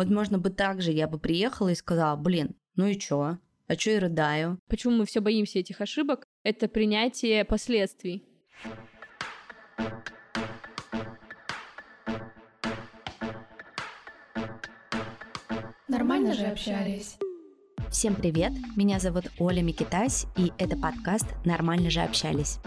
[0.00, 3.36] Возможно, бы так же я бы приехала и сказала, блин, ну и чё?
[3.66, 4.58] А чё я рыдаю?
[4.66, 6.26] Почему мы все боимся этих ошибок?
[6.42, 8.24] Это принятие последствий.
[15.86, 17.18] Нормально же общались.
[17.90, 22.58] Всем привет, меня зовут Оля Микитась, и это подкаст «Нормально же общались».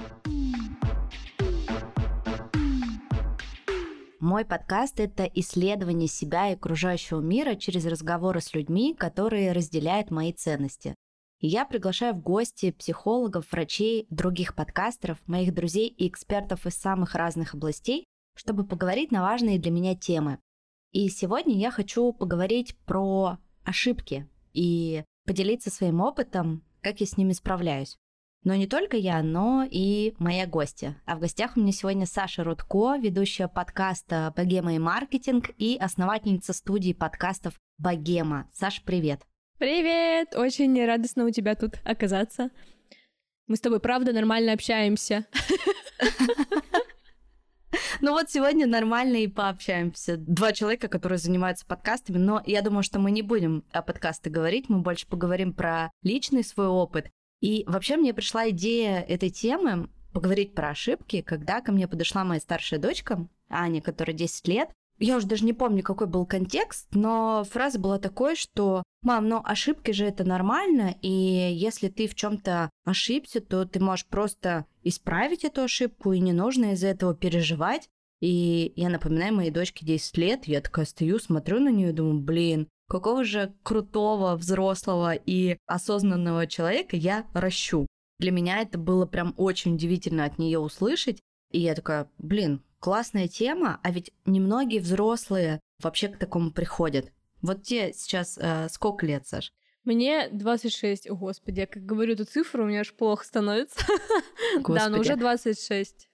[4.23, 10.31] Мой подкаст— это исследование себя и окружающего мира через разговоры с людьми, которые разделяют мои
[10.31, 10.95] ценности.
[11.41, 17.15] И я приглашаю в гости психологов, врачей, других подкастеров, моих друзей и экспертов из самых
[17.15, 20.39] разных областей, чтобы поговорить на важные для меня темы.
[20.93, 27.33] И сегодня я хочу поговорить про ошибки и поделиться своим опытом, как я с ними
[27.33, 27.97] справляюсь.
[28.43, 31.01] Но не только я, но и моя гостья.
[31.05, 36.51] А в гостях у меня сегодня Саша Рудко, ведущая подкаста «Богема и маркетинг» и основательница
[36.51, 38.49] студии подкастов «Богема».
[38.51, 39.21] Саша, привет!
[39.59, 40.35] Привет!
[40.35, 42.49] Очень радостно у тебя тут оказаться.
[43.47, 45.25] Мы с тобой, правда, нормально общаемся.
[48.01, 50.17] Ну вот сегодня нормально и пообщаемся.
[50.17, 54.67] Два человека, которые занимаются подкастами, но я думаю, что мы не будем о подкасты говорить,
[54.67, 57.09] мы больше поговорим про личный свой опыт.
[57.43, 62.39] И вообще мне пришла идея этой темы поговорить про ошибки, когда ко мне подошла моя
[62.39, 64.69] старшая дочка, Аня, которая 10 лет.
[64.97, 69.41] Я уже даже не помню, какой был контекст, но фраза была такой, что «Мам, ну
[69.43, 74.65] ошибки же это нормально, и если ты в чем то ошибся, то ты можешь просто
[74.81, 77.89] исправить эту ошибку, и не нужно из-за этого переживать».
[78.21, 82.21] И я напоминаю моей дочке 10 лет, я такая стою, смотрю на нее и думаю,
[82.21, 87.87] блин, какого же крутого, взрослого и осознанного человека я ращу.
[88.19, 91.19] Для меня это было прям очень удивительно от нее услышать.
[91.51, 97.11] И я такая, блин, классная тема, а ведь немногие взрослые вообще к такому приходят.
[97.41, 99.51] Вот тебе сейчас э, сколько лет, Саш?
[99.83, 101.09] Мне 26.
[101.09, 103.79] О, господи, я как говорю эту цифру, у меня аж плохо становится.
[104.67, 106.07] Да, но уже 26.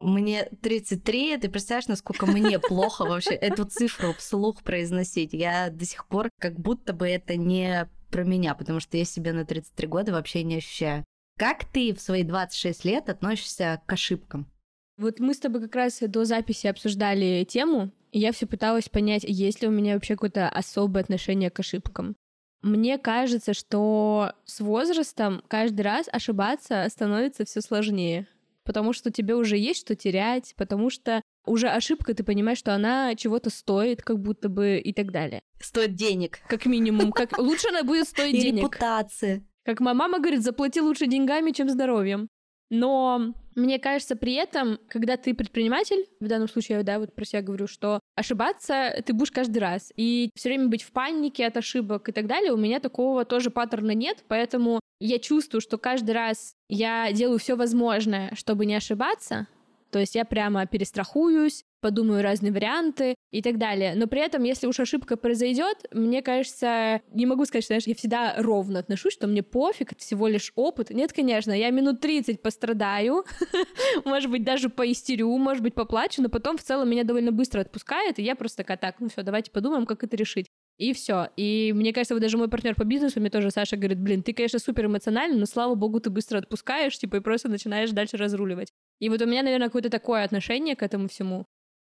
[0.00, 5.34] Мне 33, ты представляешь, насколько мне плохо вообще эту цифру вслух произносить.
[5.34, 9.34] Я до сих пор как будто бы это не про меня, потому что я себя
[9.34, 11.04] на 33 года вообще не ощущаю.
[11.38, 14.50] Как ты в свои 26 лет относишься к ошибкам?
[14.96, 19.24] Вот мы с тобой как раз до записи обсуждали тему, и я все пыталась понять,
[19.24, 22.16] есть ли у меня вообще какое-то особое отношение к ошибкам.
[22.62, 28.26] Мне кажется, что с возрастом каждый раз ошибаться становится все сложнее
[28.64, 33.14] потому что тебе уже есть что терять, потому что уже ошибка, ты понимаешь, что она
[33.14, 35.42] чего-то стоит, как будто бы и так далее.
[35.60, 36.40] Стоит денег.
[36.48, 37.12] Как минимум.
[37.12, 37.38] Как...
[37.38, 38.62] Лучше она будет стоить и денег.
[38.64, 39.46] репутации.
[39.64, 42.28] Как моя мама говорит, заплати лучше деньгами, чем здоровьем.
[42.70, 47.42] Но мне кажется, при этом, когда ты предприниматель, в данном случае, да, вот про себя
[47.42, 49.92] говорю, что ошибаться ты будешь каждый раз.
[49.96, 53.50] И все время быть в панике от ошибок и так далее, у меня такого тоже
[53.50, 59.48] паттерна нет, поэтому я чувствую, что каждый раз я делаю все возможное, чтобы не ошибаться.
[59.90, 63.94] То есть я прямо перестрахуюсь, подумаю разные варианты и так далее.
[63.94, 67.94] Но при этом, если уж ошибка произойдет, мне кажется, не могу сказать, что знаешь, я
[67.94, 70.90] всегда ровно отношусь, что мне пофиг, это всего лишь опыт.
[70.90, 73.24] Нет, конечно, я минут 30 пострадаю,
[74.04, 78.18] может быть, даже поистерю, может быть, поплачу, но потом в целом меня довольно быстро отпускает,
[78.18, 80.46] и я просто такая, так, ну все, давайте подумаем, как это решить.
[80.78, 81.28] И все.
[81.36, 84.32] И мне кажется, вот даже мой партнер по бизнесу, мне тоже Саша говорит, блин, ты,
[84.32, 88.72] конечно, супер эмоциональный, но слава богу, ты быстро отпускаешь, типа, и просто начинаешь дальше разруливать.
[89.00, 91.46] И вот у меня, наверное, какое-то такое отношение к этому всему.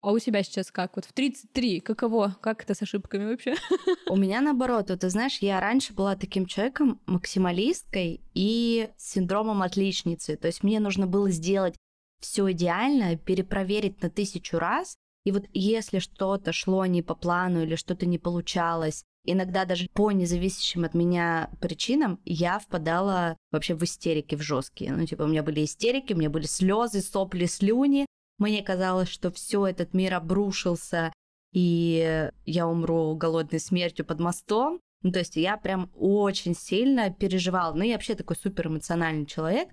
[0.03, 0.97] А у тебя сейчас как?
[0.97, 2.37] Вот в 33, каково?
[2.41, 3.55] Как это с ошибками вообще?
[4.11, 4.91] У меня наоборот.
[4.91, 10.37] Вот ты знаешь, я раньше была таким человеком максималисткой и с синдромом отличницы.
[10.37, 11.77] То есть мне нужно было сделать
[12.21, 17.77] все идеально, перепроверить на тысячу раз, и вот если что-то шло не по плану или
[17.77, 24.35] что-то не получалось, иногда даже по независящим от меня причинам я впадала вообще в истерики,
[24.35, 24.93] в жесткие.
[24.93, 28.07] Ну, типа, у меня были истерики, у меня были слезы, сопли, слюни.
[28.39, 31.13] Мне казалось, что все этот мир обрушился,
[31.53, 34.81] и я умру голодной смертью под мостом.
[35.03, 37.75] Ну, то есть я прям очень сильно переживала.
[37.75, 39.69] Ну, я вообще такой супер эмоциональный человек.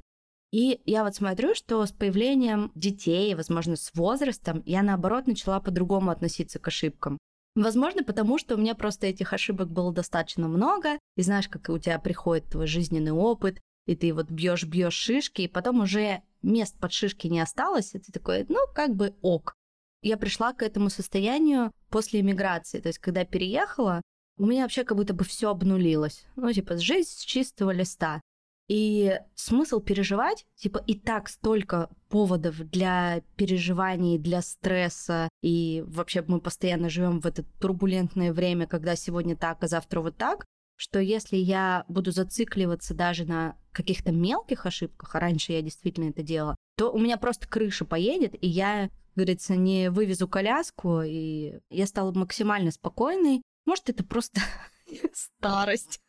[0.51, 6.09] И я вот смотрю, что с появлением детей, возможно, с возрастом, я наоборот начала по-другому
[6.09, 7.19] относиться к ошибкам.
[7.55, 11.77] Возможно, потому что у меня просто этих ошибок было достаточно много, и знаешь, как у
[11.77, 16.77] тебя приходит твой жизненный опыт, и ты вот бьешь, бьешь шишки, и потом уже мест
[16.79, 19.55] под шишки не осталось, и ты такой, ну, как бы ок.
[20.01, 24.01] Я пришла к этому состоянию после иммиграции, то есть когда переехала,
[24.37, 26.25] у меня вообще как будто бы все обнулилось.
[26.37, 28.21] Ну, типа, жизнь с чистого листа.
[28.69, 36.39] И смысл переживать, типа, и так столько поводов для переживаний, для стресса, и вообще мы
[36.39, 40.45] постоянно живем в это турбулентное время, когда сегодня так, а завтра вот так,
[40.75, 46.21] что если я буду зацикливаться даже на каких-то мелких ошибках, а раньше я действительно это
[46.21, 51.87] делала, то у меня просто крыша поедет, и я, говорится, не вывезу коляску, и я
[51.87, 53.41] стала максимально спокойной.
[53.65, 54.41] Может, это просто
[55.13, 55.99] старость.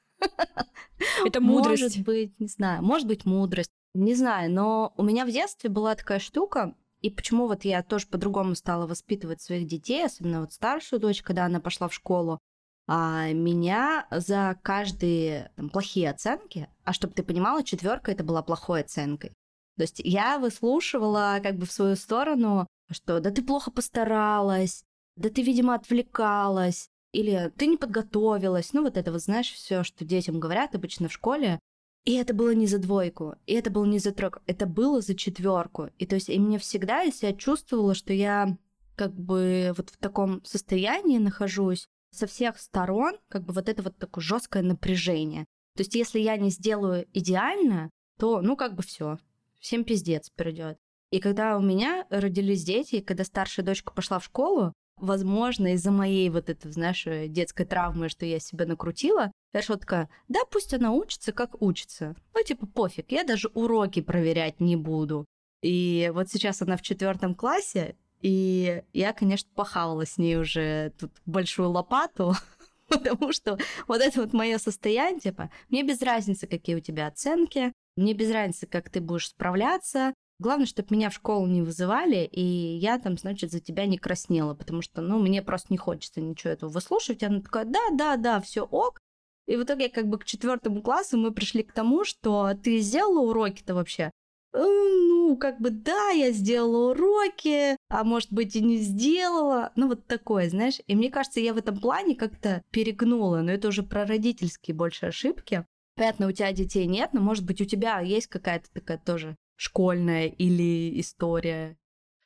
[1.24, 1.82] Это мудрость.
[1.82, 5.94] Может быть, не знаю, может быть мудрость, не знаю, но у меня в детстве была
[5.94, 11.00] такая штука, и почему вот я тоже по-другому стала воспитывать своих детей, особенно вот старшую
[11.00, 12.38] дочь, когда она пошла в школу,
[12.86, 18.80] а меня за каждые там, плохие оценки, а чтобы ты понимала, четверка это была плохой
[18.80, 19.32] оценкой.
[19.76, 24.84] То есть я выслушивала как бы в свою сторону, что да ты плохо постаралась,
[25.16, 28.72] да ты, видимо, отвлекалась, или ты не подготовилась.
[28.72, 31.60] Ну, вот это вот, знаешь, все, что детям говорят обычно в школе.
[32.04, 35.14] И это было не за двойку, и это было не за тройку, это было за
[35.14, 35.90] четверку.
[35.98, 38.56] И то есть, и мне всегда я себя чувствовала, что я
[38.96, 43.98] как бы вот в таком состоянии нахожусь со всех сторон, как бы вот это вот
[43.98, 45.44] такое жесткое напряжение.
[45.76, 49.18] То есть, если я не сделаю идеально, то, ну, как бы все,
[49.58, 50.78] всем пиздец придет.
[51.10, 55.90] И когда у меня родились дети, и когда старшая дочка пошла в школу, возможно, из-за
[55.90, 60.40] моей вот этой, знаешь, э, детской травмы, что я себя накрутила, я шла такая, да,
[60.50, 62.14] пусть она учится, как учится.
[62.34, 65.24] Ну, типа, пофиг, я даже уроки проверять не буду.
[65.62, 71.12] И вот сейчас она в четвертом классе, и я, конечно, похавала с ней уже тут
[71.26, 72.34] большую лопату,
[72.88, 77.72] потому что вот это вот мое состояние, типа, мне без разницы, какие у тебя оценки,
[77.96, 82.40] мне без разницы, как ты будешь справляться, Главное, чтобы меня в школу не вызывали, и
[82.40, 86.54] я там, значит, за тебя не краснела, потому что, ну, мне просто не хочется ничего
[86.54, 87.22] этого выслушивать.
[87.22, 88.98] Она такая, да, да, да, все ок.
[89.46, 93.20] И в итоге, как бы к четвертому классу мы пришли к тому, что ты сделала
[93.20, 94.10] уроки-то вообще?
[94.54, 99.72] «Э, ну, как бы, да, я сделала уроки, а может быть и не сделала.
[99.76, 100.80] Ну, вот такое, знаешь.
[100.86, 105.06] И мне кажется, я в этом плане как-то перегнула, но это уже про родительские больше
[105.06, 105.66] ошибки.
[105.96, 110.26] Понятно, у тебя детей нет, но, может быть, у тебя есть какая-то такая тоже школьная
[110.26, 111.76] или история?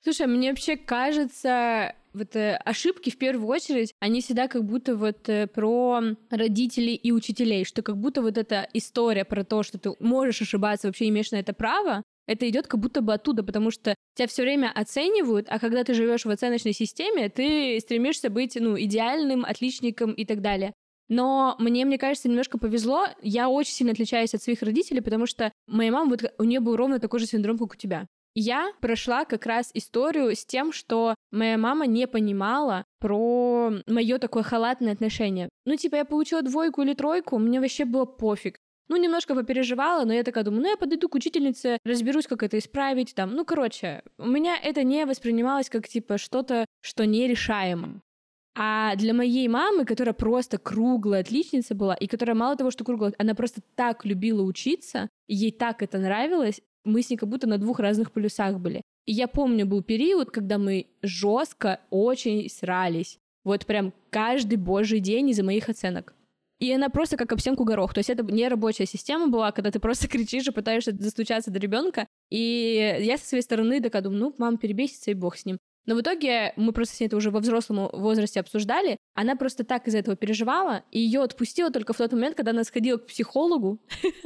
[0.05, 5.29] Слушай, мне вообще кажется, вот э, ошибки в первую очередь, они всегда как будто вот
[5.29, 6.01] э, про
[6.31, 10.87] родителей и учителей, что как будто вот эта история про то, что ты можешь ошибаться,
[10.87, 14.43] вообще имеешь на это право, это идет как будто бы оттуда, потому что тебя все
[14.43, 20.13] время оценивают, а когда ты живешь в оценочной системе, ты стремишься быть ну, идеальным, отличником
[20.13, 20.73] и так далее.
[21.09, 23.07] Но мне, мне кажется, немножко повезло.
[23.21, 26.77] Я очень сильно отличаюсь от своих родителей, потому что моя мама, вот у нее был
[26.77, 28.07] ровно такой же синдром, как у тебя.
[28.37, 34.43] Я прошла как раз историю с тем, что моя мама не понимала про мое такое
[34.43, 35.49] халатное отношение.
[35.67, 38.59] Ну, типа, я получила двойку или тройку, мне вообще было пофиг.
[38.89, 42.59] Ну, немножко попереживала, но я такая думаю, ну, я подойду к учительнице, разберусь, как это
[42.59, 43.35] исправить, там.
[43.35, 48.03] Ну, короче, у меня это не воспринималось как, типа, что-то, что нерешаемо.
[48.57, 53.13] А для моей мамы, которая просто круглая отличница была, и которая мало того, что круглая,
[53.19, 57.59] она просто так любила учиться, ей так это нравилось, мы с ней как будто на
[57.59, 58.83] двух разных полюсах были.
[59.07, 63.19] И я помню, был период, когда мы жестко очень срались.
[63.43, 66.15] Вот прям каждый божий день из-за моих оценок.
[66.61, 67.93] И она просто как об стенку горох.
[67.93, 71.59] То есть это не рабочая система была, когда ты просто кричишь и пытаешься достучаться до
[71.59, 72.07] ребенка.
[72.31, 75.59] И я со своей стороны такая думаю, ну, мама перебесится, и бог с ним.
[75.87, 78.97] Но в итоге мы просто с ней это уже во взрослом возрасте обсуждали.
[79.15, 82.65] Она просто так из-за этого переживала, и ее отпустила только в тот момент, когда она
[82.65, 83.81] сходила к психологу.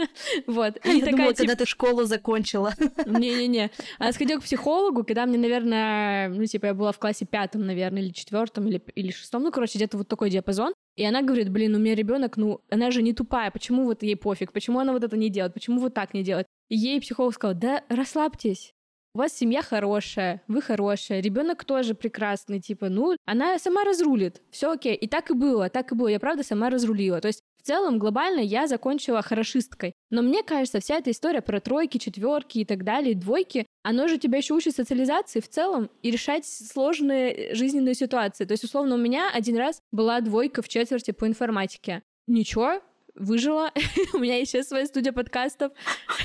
[0.47, 0.77] Вот.
[0.85, 2.75] И такая, когда ты школу закончила.
[3.07, 3.71] Не-не-не.
[3.99, 8.03] Она сходила к психологу, когда мне, наверное, ну, типа, я была в классе пятом, наверное,
[8.03, 10.73] или четвертом, или, или шестом, ну, короче, где-то вот такой диапазон.
[10.97, 14.17] И она говорит, блин, у меня ребенок, ну, она же не тупая, почему вот ей
[14.17, 16.47] пофиг, почему она вот это не делает, почему вот так не делает?
[16.69, 18.75] И ей психолог сказал, да расслабьтесь,
[19.19, 24.71] у вас семья хорошая, вы хорошая, ребенок тоже прекрасный, типа, ну, она сама разрулит, все
[24.71, 24.95] окей.
[24.95, 27.21] И так и было, так и было, я правда сама разрулила.
[27.21, 29.93] То есть в целом, глобально я закончила хорошисткой.
[30.11, 34.19] Но мне кажется, вся эта история про тройки, четверки и так далее, двойки, оно же
[34.19, 38.45] тебя еще учит социализации в целом и решать сложные жизненные ситуации.
[38.45, 42.03] То есть, условно, у меня один раз была двойка в четверти по информатике.
[42.29, 42.83] Ничего,
[43.19, 43.71] выжила.
[44.15, 45.73] У меня еще своя студия подкастов.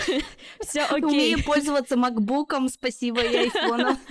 [0.62, 1.03] Все окей.
[1.03, 3.97] Умею пользоваться макбуком, спасибо и айфоном.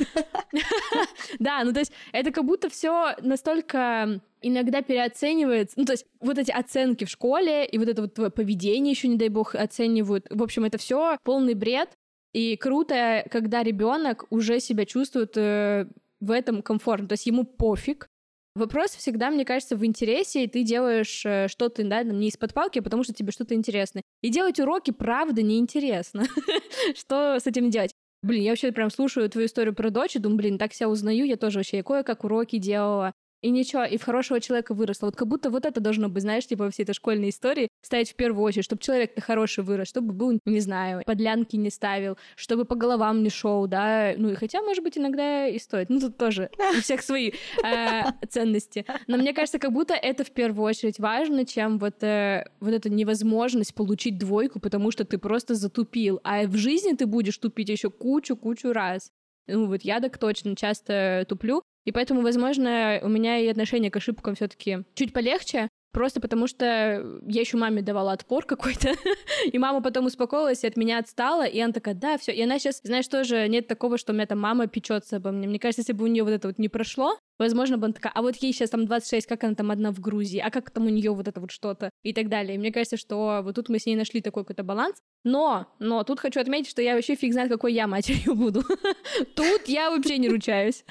[1.38, 5.74] Да, ну то есть это как будто все настолько иногда переоценивается.
[5.78, 9.08] Ну, то есть вот эти оценки в школе и вот это вот твое поведение еще,
[9.08, 10.26] не дай бог, оценивают.
[10.28, 11.90] В общем, это все полный бред.
[12.34, 15.86] И круто, когда ребенок уже себя чувствует э,
[16.20, 17.08] в этом комфортно.
[17.08, 18.08] То есть ему пофиг,
[18.54, 22.80] Вопрос всегда, мне кажется, в интересе, и ты делаешь э, что-то, да, не из-под палки,
[22.80, 24.02] а потому что тебе что-то интересно.
[24.20, 26.24] И делать уроки, правда, неинтересно.
[26.94, 27.92] Что с этим делать?
[28.22, 31.24] Блин, я вообще прям слушаю твою историю про дочь и думаю, блин, так себя узнаю,
[31.24, 35.06] я тоже вообще кое-как уроки делала, и ничего, и в хорошего человека выросла.
[35.06, 38.12] Вот как будто вот это должно быть, знаешь, типа во всей этой школьной истории ставить
[38.12, 42.64] в первую очередь, чтобы человек-то хороший вырос, чтобы был, не знаю, подлянки не ставил, чтобы
[42.64, 45.90] по головам не шел, да, ну и хотя, может быть, иногда и стоит.
[45.90, 47.32] Ну тут тоже у всех свои
[47.64, 48.86] э, ценности.
[49.08, 52.88] Но мне кажется, как будто это в первую очередь важно, чем вот, э, вот эта
[52.88, 56.20] невозможность получить двойку, потому что ты просто затупил.
[56.22, 59.10] А в жизни ты будешь тупить еще кучу-кучу раз.
[59.48, 63.96] Ну вот я так точно часто туплю, и поэтому, возможно, у меня и отношение к
[63.96, 68.94] ошибкам все таки чуть полегче, Просто потому что я еще маме давала отпор какой-то,
[69.52, 72.32] и мама потом успокоилась и от меня отстала, и она такая, да, все.
[72.32, 75.46] И она сейчас, знаешь, тоже нет такого, что у меня там мама печется обо мне.
[75.46, 78.12] Мне кажется, если бы у нее вот это вот не прошло, возможно, бы она такая,
[78.14, 80.86] а вот ей сейчас там 26, как она там одна в Грузии, а как там
[80.86, 82.54] у нее вот это вот что-то и так далее.
[82.54, 84.96] И мне кажется, что вот тут мы с ней нашли такой какой-то баланс.
[85.24, 88.64] Но, но тут хочу отметить, что я вообще фиг знает, какой я матерью буду.
[89.36, 90.84] Тут я вообще не ручаюсь.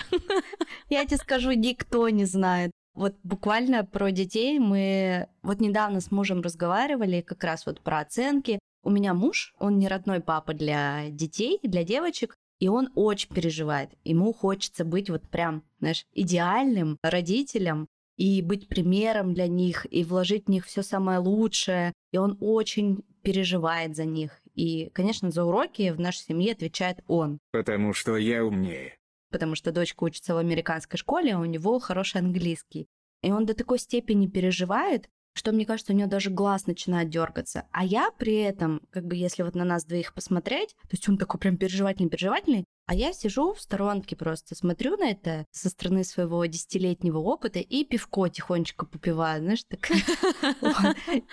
[0.90, 2.72] Я тебе скажу, никто не знает.
[2.94, 8.60] Вот буквально про детей мы вот недавно с мужем разговаривали как раз вот про оценки.
[8.84, 13.92] У меня муж, он не родной папа для детей, для девочек, и он очень переживает.
[14.04, 20.46] Ему хочется быть вот прям, знаешь, идеальным родителем и быть примером для них, и вложить
[20.46, 21.94] в них все самое лучшее.
[22.12, 24.42] И он очень переживает за них.
[24.54, 27.40] И, конечно, за уроки в нашей семье отвечает он.
[27.52, 28.96] Потому что я умнее
[29.32, 32.88] потому что дочка учится в американской школе, а у него хороший английский.
[33.24, 37.66] И он до такой степени переживает, что, мне кажется, у него даже глаз начинает дергаться.
[37.72, 41.18] А я при этом, как бы если вот на нас двоих посмотреть, то есть он
[41.18, 46.46] такой прям переживательный-переживательный, а я сижу в сторонке просто, смотрю на это со стороны своего
[46.46, 49.90] десятилетнего опыта и пивко тихонечко попиваю, знаешь, так.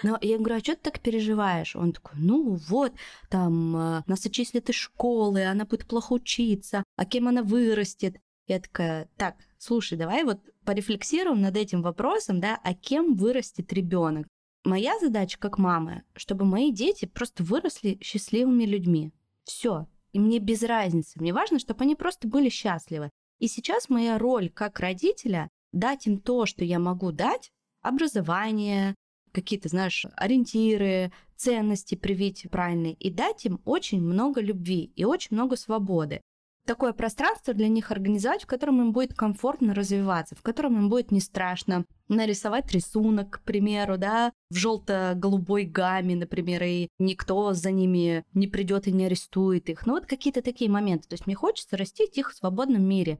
[0.04, 1.74] Но я говорю, а что ты так переживаешь?
[1.74, 2.92] Он такой, ну вот,
[3.28, 8.20] там э, нас отчислят из школы, она будет плохо учиться, а кем она вырастет?
[8.46, 14.28] Я такая, так, слушай, давай вот порефлексируем над этим вопросом, да, а кем вырастет ребенок?
[14.62, 19.12] Моя задача как мамы, чтобы мои дети просто выросли счастливыми людьми.
[19.42, 19.88] Все.
[20.12, 21.20] И мне без разницы.
[21.20, 23.10] Мне важно, чтобы они просто были счастливы.
[23.38, 27.50] И сейчас моя роль как родителя дать им то, что я могу дать,
[27.82, 28.94] образование,
[29.32, 35.56] какие-то, знаешь, ориентиры, ценности привить правильные, и дать им очень много любви и очень много
[35.56, 36.20] свободы
[36.68, 41.10] такое пространство для них организовать, в котором им будет комфортно развиваться, в котором им будет
[41.10, 48.22] не страшно нарисовать рисунок, к примеру, да, в желто-голубой гамме, например, и никто за ними
[48.34, 49.86] не придет и не арестует их.
[49.86, 51.08] Ну вот какие-то такие моменты.
[51.08, 53.18] То есть мне хочется растить их в свободном мире.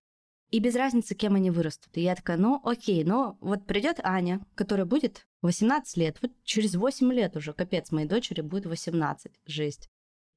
[0.50, 1.96] И без разницы, кем они вырастут.
[1.96, 6.74] И я такая, ну окей, но вот придет Аня, которая будет 18 лет, вот через
[6.74, 9.88] 8 лет уже, капец, моей дочери будет 18, жесть.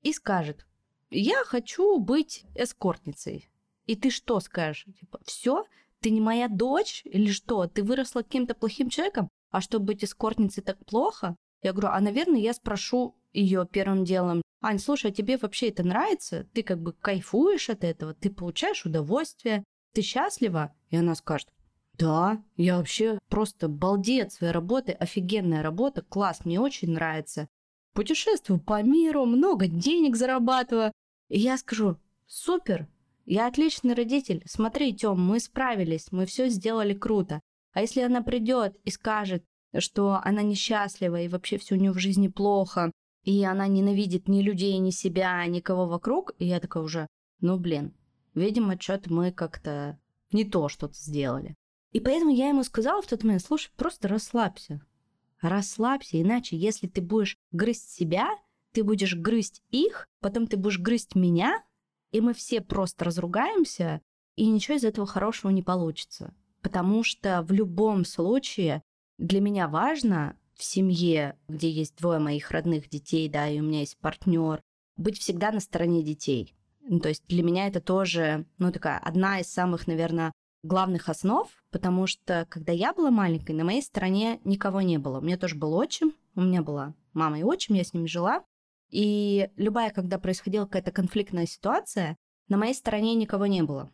[0.01, 0.65] И скажет,
[1.11, 3.49] я хочу быть эскортницей.
[3.85, 4.85] И ты что скажешь?
[4.99, 5.65] Типа, все?
[5.99, 7.01] Ты не моя дочь?
[7.05, 7.67] Или что?
[7.67, 9.29] Ты выросла каким-то плохим человеком?
[9.51, 11.35] А чтобы быть эскортницей так плохо?
[11.61, 15.83] Я говорю, а, наверное, я спрошу ее первым делом, Ань, слушай, а тебе вообще это
[15.83, 16.47] нравится?
[16.53, 18.13] Ты как бы кайфуешь от этого?
[18.13, 19.63] Ты получаешь удовольствие?
[19.93, 20.73] Ты счастлива?
[20.89, 21.49] И она скажет,
[21.97, 27.47] да, я вообще просто балдею своей работы, офигенная работа, класс, мне очень нравится.
[27.93, 30.91] Путешествую по миру, много денег зарабатываю.
[31.33, 31.95] Я скажу,
[32.27, 32.89] супер,
[33.25, 37.39] я отличный родитель, смотри, Тём, мы справились, мы все сделали круто.
[37.71, 39.45] А если она придет и скажет,
[39.77, 42.91] что она несчастлива и вообще все у нее в жизни плохо,
[43.23, 47.07] и она ненавидит ни людей, ни себя, никого вокруг, и я такая уже,
[47.39, 47.93] ну блин,
[48.33, 49.97] видимо, что-то мы как-то
[50.33, 51.55] не то что-то сделали.
[51.93, 54.81] И поэтому я ему сказала в тот момент, слушай, просто расслабься.
[55.39, 58.27] Расслабься, иначе если ты будешь грызть себя,
[58.73, 61.63] ты будешь грызть их, потом ты будешь грызть меня,
[62.11, 64.01] и мы все просто разругаемся,
[64.35, 66.33] и ничего из этого хорошего не получится.
[66.61, 68.83] Потому что в любом случае
[69.17, 73.79] для меня важно в семье, где есть двое моих родных детей, да, и у меня
[73.79, 74.61] есть партнер,
[74.95, 76.55] быть всегда на стороне детей.
[76.81, 80.31] Ну, то есть для меня это тоже, ну, такая одна из самых, наверное,
[80.63, 85.19] главных основ, потому что когда я была маленькой, на моей стороне никого не было.
[85.19, 88.43] У меня тоже был отчим, у меня была мама и отчим, я с ними жила.
[88.91, 92.17] И любая, когда происходила какая-то конфликтная ситуация,
[92.49, 93.89] на моей стороне никого не было.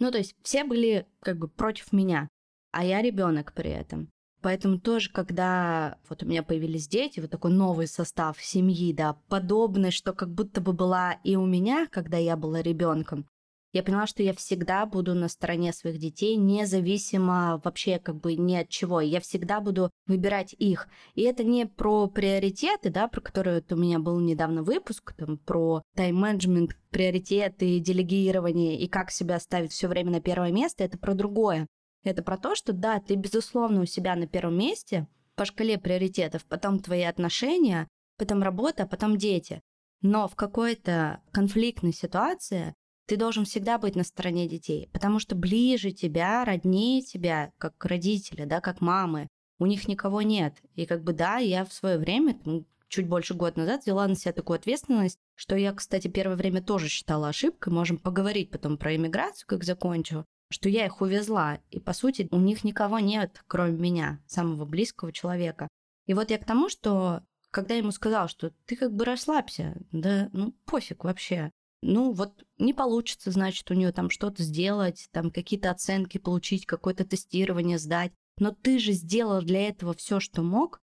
[0.00, 2.28] Ну, то есть все были как бы против меня,
[2.72, 4.10] а я ребенок при этом.
[4.42, 9.90] Поэтому тоже, когда вот у меня появились дети, вот такой новый состав семьи, да, подобный,
[9.90, 13.26] что как будто бы была и у меня, когда я была ребенком,
[13.72, 18.54] я поняла, что я всегда буду на стороне своих детей, независимо вообще как бы ни
[18.56, 19.00] от чего.
[19.00, 20.88] Я всегда буду выбирать их.
[21.14, 25.82] И это не про приоритеты, да, про которые у меня был недавно выпуск, там, про
[25.94, 30.82] тайм-менеджмент, приоритеты, делегирование и как себя ставить все время на первое место.
[30.82, 31.68] Это про другое.
[32.02, 36.44] Это про то, что да, ты, безусловно, у себя на первом месте по шкале приоритетов,
[36.44, 37.86] потом твои отношения,
[38.18, 39.60] потом работа, потом дети.
[40.02, 42.74] Но в какой-то конфликтной ситуации
[43.10, 48.44] ты должен всегда быть на стороне детей, потому что ближе тебя, роднее тебя, как родители,
[48.44, 49.26] да, как мамы,
[49.58, 50.54] у них никого нет.
[50.76, 52.38] И как бы да, я в свое время,
[52.86, 56.86] чуть больше год назад, взяла на себя такую ответственность, что я, кстати, первое время тоже
[56.86, 61.94] считала ошибкой, можем поговорить потом про иммиграцию, как закончу, что я их увезла, и, по
[61.94, 65.66] сути, у них никого нет, кроме меня, самого близкого человека.
[66.06, 69.76] И вот я к тому, что когда я ему сказал, что ты как бы расслабься,
[69.90, 71.50] да, ну пофиг вообще,
[71.82, 77.04] ну вот не получится, значит, у нее там что-то сделать, там какие-то оценки получить, какое-то
[77.04, 78.12] тестирование сдать.
[78.38, 80.80] Но ты же сделал для этого все, что мог.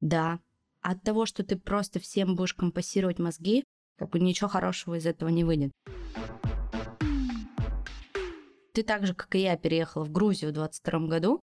[0.00, 0.40] Да.
[0.80, 3.64] От того, что ты просто всем будешь компасировать мозги,
[3.96, 5.72] как бы ничего хорошего из этого не выйдет.
[8.72, 11.40] Ты так же, как и я, переехала в Грузию в 22 году.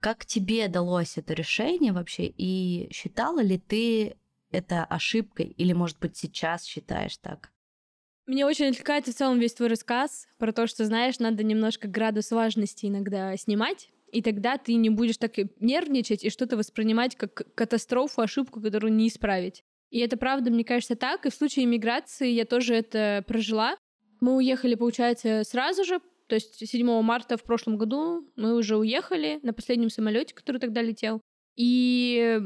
[0.00, 2.26] Как тебе далось это решение вообще?
[2.26, 4.16] И считала ли ты
[4.50, 5.46] это ошибкой?
[5.46, 7.50] Или, может быть, сейчас считаешь так?
[8.28, 12.30] Мне очень отвлекается в целом весь твой рассказ про то, что, знаешь, надо немножко градус
[12.30, 18.20] важности иногда снимать, и тогда ты не будешь так нервничать и что-то воспринимать как катастрофу,
[18.20, 19.64] ошибку, которую не исправить.
[19.90, 21.24] И это правда, мне кажется, так.
[21.24, 23.78] И в случае иммиграции я тоже это прожила.
[24.20, 25.98] Мы уехали, получается, сразу же.
[26.26, 30.82] То есть 7 марта в прошлом году мы уже уехали на последнем самолете, который тогда
[30.82, 31.22] летел.
[31.56, 32.38] И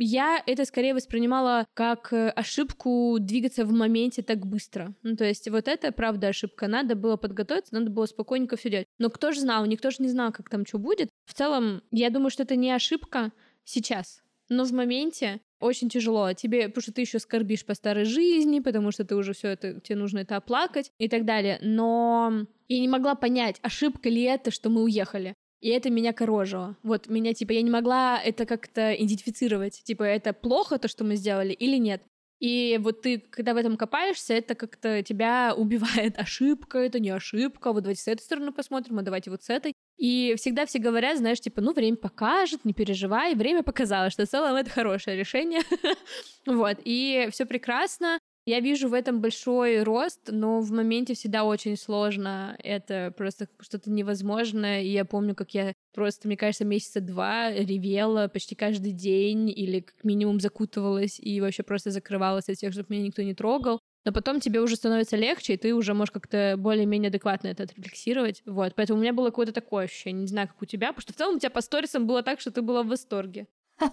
[0.00, 4.94] я это скорее воспринимала как э, ошибку двигаться в моменте так быстро.
[5.02, 6.66] Ну, то есть вот это, правда, ошибка.
[6.66, 8.86] Надо было подготовиться, надо было спокойненько все делать.
[8.98, 9.66] Но кто же знал?
[9.66, 11.10] Никто же не знал, как там что будет.
[11.26, 13.32] В целом, я думаю, что это не ошибка
[13.64, 14.22] сейчас.
[14.48, 18.90] Но в моменте очень тяжело тебе, потому что ты еще скорбишь по старой жизни, потому
[18.90, 21.58] что ты уже все это, тебе нужно это оплакать и так далее.
[21.60, 25.34] Но я не могла понять, ошибка ли это, что мы уехали.
[25.60, 26.76] И это меня корожило.
[26.82, 29.82] Вот меня, типа, я не могла это как-то идентифицировать.
[29.84, 32.02] Типа, это плохо, то, что мы сделали, или нет.
[32.40, 36.14] И вот ты, когда в этом копаешься, это как-то тебя убивает.
[36.18, 37.72] Ошибка, это не ошибка.
[37.72, 39.74] Вот давайте с этой стороны посмотрим, а давайте вот с этой.
[39.98, 43.34] И всегда все говорят, знаешь, типа, ну, время покажет, не переживай.
[43.34, 45.60] Время показало, что в целом это хорошее решение.
[46.46, 46.78] Вот.
[46.84, 48.18] И все прекрасно.
[48.50, 52.56] Я вижу в этом большой рост, но в моменте всегда очень сложно.
[52.58, 54.82] Это просто что-то невозможное.
[54.82, 59.78] И я помню, как я просто, мне кажется, месяца два ревела почти каждый день или
[59.78, 63.78] как минимум закутывалась и вообще просто закрывалась от всех, чтобы меня никто не трогал.
[64.04, 68.42] Но потом тебе уже становится легче, и ты уже можешь как-то более-менее адекватно это отрефлексировать.
[68.46, 68.74] Вот.
[68.74, 70.22] Поэтому у меня было какое-то такое ощущение.
[70.22, 72.40] Не знаю, как у тебя, потому что в целом у тебя по сторисам было так,
[72.40, 73.46] что ты была в восторге.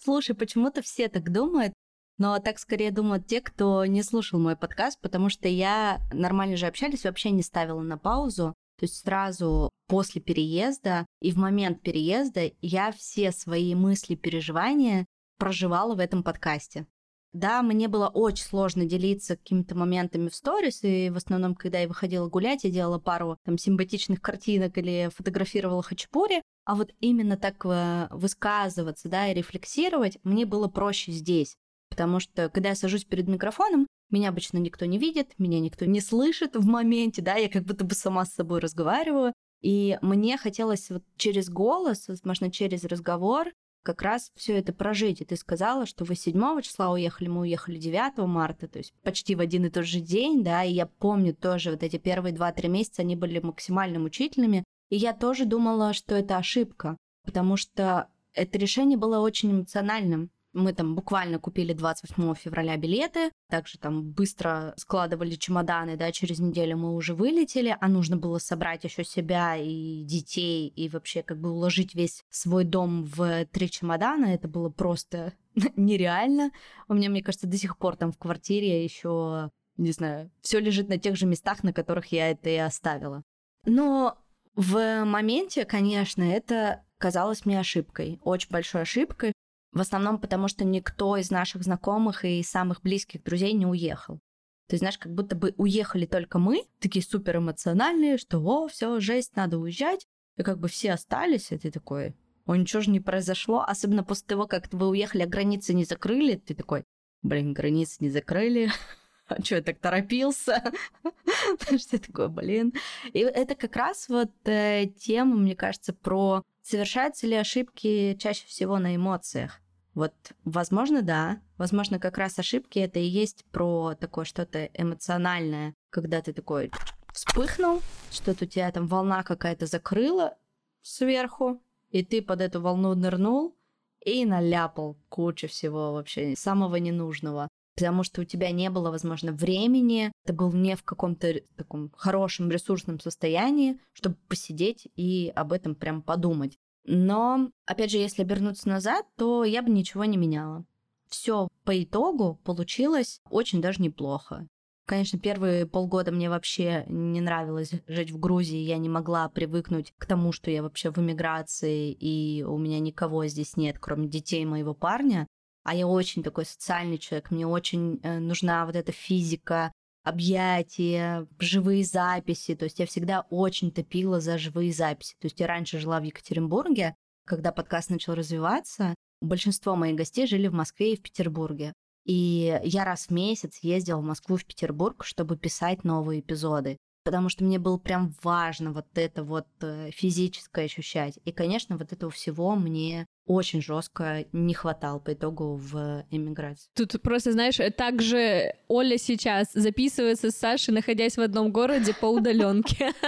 [0.00, 1.74] Слушай, почему-то все так думают.
[2.18, 6.66] Но так скорее думают те, кто не слушал мой подкаст, потому что я нормально же
[6.66, 8.54] общались, вообще не ставила на паузу.
[8.78, 15.06] То есть сразу после переезда и в момент переезда я все свои мысли, переживания
[15.38, 16.86] проживала в этом подкасте.
[17.32, 21.88] Да, мне было очень сложно делиться какими-то моментами в сторис, и в основном, когда я
[21.88, 27.56] выходила гулять, я делала пару там симпатичных картинок или фотографировала хачапури, а вот именно так
[27.66, 31.56] э, высказываться, да, и рефлексировать мне было проще здесь.
[31.94, 36.00] Потому что, когда я сажусь перед микрофоном, меня обычно никто не видит, меня никто не
[36.00, 39.32] слышит в моменте, да, я как будто бы сама с собой разговариваю.
[39.62, 43.52] И мне хотелось вот через голос, возможно, через разговор
[43.84, 45.20] как раз все это прожить.
[45.20, 49.36] И ты сказала, что вы 7 числа уехали, мы уехали 9 марта, то есть почти
[49.36, 52.66] в один и тот же день, да, и я помню тоже вот эти первые 2-3
[52.66, 58.58] месяца, они были максимально мучительными, и я тоже думала, что это ошибка, потому что это
[58.58, 60.30] решение было очень эмоциональным.
[60.54, 66.76] Мы там буквально купили 28 февраля билеты, также там быстро складывали чемоданы, да, через неделю
[66.76, 71.50] мы уже вылетели, а нужно было собрать еще себя и детей, и вообще как бы
[71.50, 75.32] уложить весь свой дом в три чемодана, это было просто
[75.76, 76.52] нереально.
[76.88, 80.88] У меня, мне кажется, до сих пор там в квартире еще, не знаю, все лежит
[80.88, 83.24] на тех же местах, на которых я это и оставила.
[83.66, 84.18] Но
[84.54, 89.32] в моменте, конечно, это казалось мне ошибкой, очень большой ошибкой,
[89.74, 94.20] в основном потому, что никто из наших знакомых и самых близких друзей не уехал.
[94.68, 98.98] То есть, знаешь, как будто бы уехали только мы, такие супер эмоциональные, что о, все,
[99.00, 100.06] жесть, надо уезжать.
[100.36, 102.14] И как бы все остались, и ты такой,
[102.46, 103.62] о, ничего же не произошло.
[103.66, 106.84] Особенно после того, как вы уехали, а границы не закрыли, ты такой,
[107.22, 108.70] блин, границы не закрыли.
[109.28, 110.62] а что я так торопился?
[111.76, 112.72] Что такое, блин?
[113.12, 118.78] И это как раз вот э, тема, мне кажется, про совершаются ли ошибки чаще всего
[118.78, 119.60] на эмоциях.
[119.94, 120.12] Вот,
[120.44, 121.40] возможно, да.
[121.56, 126.70] Возможно, как раз ошибки это и есть про такое что-то эмоциональное, когда ты такой
[127.12, 127.80] вспыхнул,
[128.10, 130.36] что-то у тебя там волна какая-то закрыла
[130.82, 133.56] сверху, и ты под эту волну нырнул
[134.04, 140.12] и наляпал кучу всего вообще самого ненужного потому что у тебя не было, возможно, времени,
[140.24, 146.02] ты был не в каком-то таком хорошем ресурсном состоянии, чтобы посидеть и об этом прям
[146.02, 146.58] подумать.
[146.84, 150.64] Но, опять же, если обернуться назад, то я бы ничего не меняла.
[151.08, 154.46] Все по итогу получилось очень даже неплохо.
[154.86, 160.04] Конечно, первые полгода мне вообще не нравилось жить в Грузии, я не могла привыкнуть к
[160.04, 164.74] тому, что я вообще в эмиграции, и у меня никого здесь нет, кроме детей моего
[164.74, 165.26] парня.
[165.62, 169.72] А я очень такой социальный человек, мне очень э, нужна вот эта физика,
[170.04, 172.54] объятия, живые записи.
[172.54, 175.16] То есть я всегда очень топила за живые записи.
[175.18, 176.94] То есть я раньше жила в Екатеринбурге,
[177.26, 181.72] когда подкаст начал развиваться, большинство моих гостей жили в Москве и в Петербурге.
[182.04, 186.76] И я раз в месяц ездила в Москву, в Петербург, чтобы писать новые эпизоды.
[187.04, 191.18] Потому что мне было прям важно вот это вот э, физическое ощущать.
[191.26, 196.70] И, конечно, вот этого всего мне очень жестко не хватало по итогу в эмиграции.
[196.74, 202.92] Тут просто, знаешь, также Оля сейчас записывается с Сашей, находясь в одном городе по удаленке.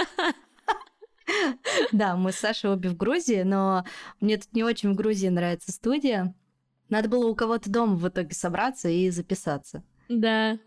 [1.91, 3.85] Да, мы с Сашей обе в Грузии, но
[4.21, 6.35] мне тут не очень в Грузии нравится студия.
[6.89, 9.83] Надо было у кого-то дома в итоге собраться и записаться.
[10.09, 10.59] Да.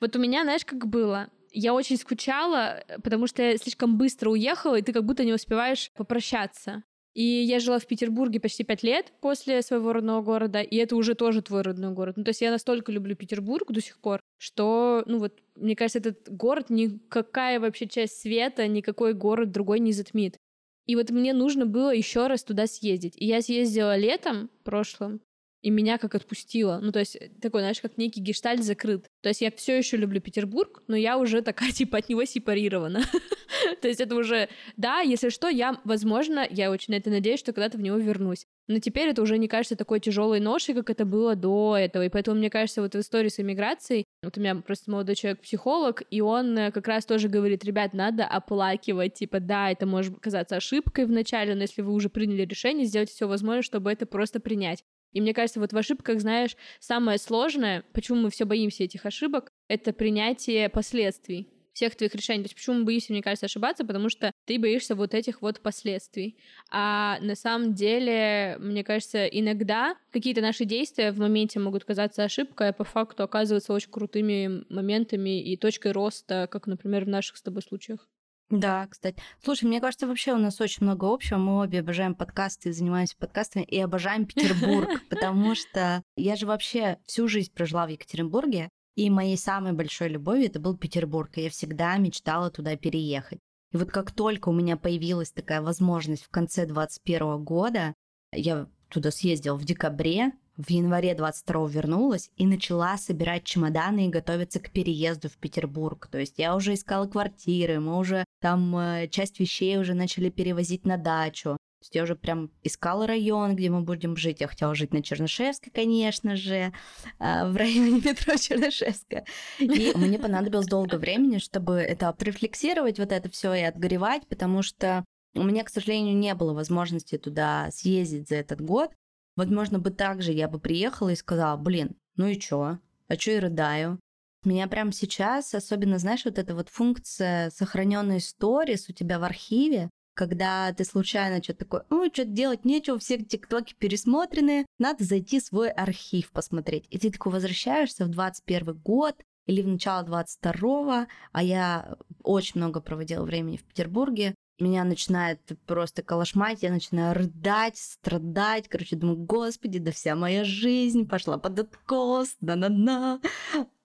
[0.00, 1.30] Вот у меня, знаешь, как было?
[1.58, 5.90] Я очень скучала, потому что я слишком быстро уехала, и ты как будто не успеваешь
[5.96, 6.82] попрощаться.
[7.14, 11.14] И я жила в Петербурге почти пять лет после своего родного города, и это уже
[11.14, 12.18] тоже твой родной город.
[12.18, 16.00] Ну, то есть я настолько люблю Петербург до сих пор, что, ну вот, мне кажется,
[16.00, 20.36] этот город никакая вообще часть света, никакой город другой не затмит.
[20.84, 23.14] И вот мне нужно было еще раз туда съездить.
[23.16, 25.22] И я съездила летом прошлым,
[25.66, 26.78] и меня как отпустило.
[26.80, 29.10] Ну, то есть, такой, знаешь, как некий гештальт закрыт.
[29.20, 33.02] То есть я все еще люблю Петербург, но я уже такая, типа, от него сепарирована.
[33.82, 37.52] То есть это уже, да, если что, я, возможно, я очень на это надеюсь, что
[37.52, 38.46] когда-то в него вернусь.
[38.68, 42.04] Но теперь это уже не кажется такой тяжелой ношей, как это было до этого.
[42.04, 45.40] И поэтому, мне кажется, вот в истории с эмиграцией, вот у меня просто молодой человек
[45.40, 50.18] психолог, и он э, как раз тоже говорит, ребят, надо оплакивать, типа, да, это может
[50.20, 54.40] казаться ошибкой вначале, но если вы уже приняли решение, сделать все возможное, чтобы это просто
[54.40, 54.84] принять.
[55.16, 59.50] И мне кажется, вот в ошибках, знаешь, самое сложное, почему мы все боимся этих ошибок,
[59.66, 62.42] это принятие последствий всех твоих решений.
[62.42, 63.86] То есть почему мы боимся, мне кажется, ошибаться?
[63.86, 66.36] Потому что ты боишься вот этих вот последствий.
[66.70, 72.68] А на самом деле, мне кажется, иногда какие-то наши действия в моменте могут казаться ошибкой,
[72.68, 77.42] а по факту оказываться очень крутыми моментами и точкой роста, как, например, в наших с
[77.42, 78.06] тобой случаях.
[78.48, 79.20] Да, кстати.
[79.42, 81.36] Слушай, мне кажется, вообще у нас очень много общего.
[81.36, 87.26] Мы обе обожаем подкасты, занимаемся подкастами и обожаем Петербург, потому что я же вообще всю
[87.26, 91.96] жизнь прожила в Екатеринбурге, и моей самой большой любовью это был Петербург, и я всегда
[91.96, 93.40] мечтала туда переехать.
[93.72, 97.94] И вот как только у меня появилась такая возможность в конце 2021 года,
[98.32, 104.60] я туда съездила в декабре, в январе 22 вернулась и начала собирать чемоданы и готовиться
[104.60, 106.08] к переезду в Петербург.
[106.10, 110.84] То есть я уже искала квартиры, мы уже там э, часть вещей уже начали перевозить
[110.84, 111.56] на дачу.
[111.80, 114.40] То есть я уже прям искала район, где мы будем жить.
[114.40, 116.72] Я хотела жить на Чернышевской, конечно же,
[117.18, 119.26] а, в районе метро Чернышевская.
[119.58, 125.04] И мне понадобилось долго времени, чтобы это отрефлексировать, вот это все и отгоревать, потому что
[125.34, 128.90] у меня, к сожалению, не было возможности туда съездить за этот год.
[129.36, 132.78] Возможно, бы так же я бы приехала и сказала, блин, ну и чё?
[133.08, 134.00] А чё и рыдаю?
[134.44, 139.90] Меня прямо сейчас, особенно, знаешь, вот эта вот функция сохраненной сторис у тебя в архиве,
[140.14, 145.44] когда ты случайно что-то такое, ну, что-то делать нечего, все тиктоки пересмотрены, надо зайти в
[145.44, 146.86] свой архив посмотреть.
[146.90, 152.80] И ты такой возвращаешься в 21 год или в начало 22-го, а я очень много
[152.80, 159.78] проводила времени в Петербурге, меня начинает просто колошмать, я начинаю рыдать, страдать, короче, думаю, господи,
[159.78, 163.20] да вся моя жизнь пошла под откос, на-на-на.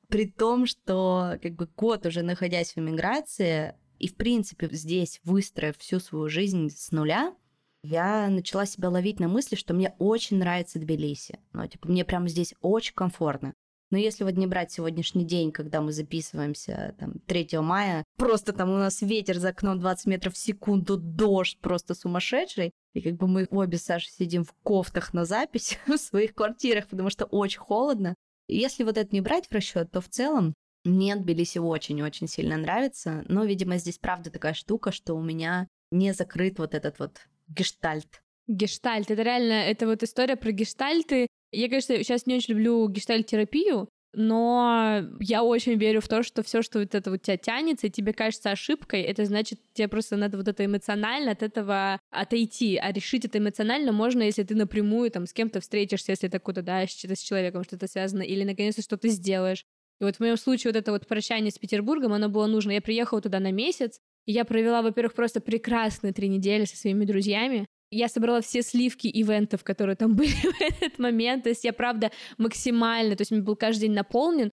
[0.07, 5.77] При том, что как бы год уже находясь в эмиграции, и в принципе здесь выстроив
[5.77, 7.35] всю свою жизнь с нуля,
[7.83, 11.39] я начала себя ловить на мысли, что мне очень нравится Тбилиси.
[11.53, 13.53] Ну, типа, мне прямо здесь очень комфортно.
[13.91, 18.69] Но если вот не брать сегодняшний день, когда мы записываемся, там, 3 мая, просто там
[18.71, 23.27] у нас ветер за окном 20 метров в секунду, дождь просто сумасшедший, и как бы
[23.27, 27.59] мы обе с Сашей сидим в кофтах на запись в своих квартирах, потому что очень
[27.59, 28.15] холодно.
[28.47, 33.23] Если вот это не брать в расчет, то в целом Мне Тбилиси очень-очень сильно нравится,
[33.27, 38.23] но, видимо, здесь правда такая штука, что у меня не закрыт вот этот вот гештальт.
[38.47, 41.27] Гештальт, это реально, это вот история про гештальты.
[41.51, 46.61] Я, конечно, сейчас не очень люблю гештальт-терапию, но я очень верю в то, что все,
[46.61, 50.37] что вот это вот тебя тянется, и тебе кажется ошибкой, это значит, тебе просто надо
[50.37, 55.25] вот это эмоционально от этого отойти, а решить это эмоционально можно, если ты напрямую там
[55.25, 59.07] с кем-то встретишься, если это куда-то, да, с, с человеком что-то связано, или наконец-то что-то
[59.07, 59.63] сделаешь.
[60.01, 62.71] И вот в моем случае вот это вот прощание с Петербургом, оно было нужно.
[62.71, 67.05] Я приехала туда на месяц, и я провела, во-первых, просто прекрасные три недели со своими
[67.05, 67.65] друзьями.
[67.91, 71.43] Я собрала все сливки ивентов, которые там были в этот момент.
[71.43, 74.49] То есть я, правда, максимально, то есть мне был каждый день наполнен.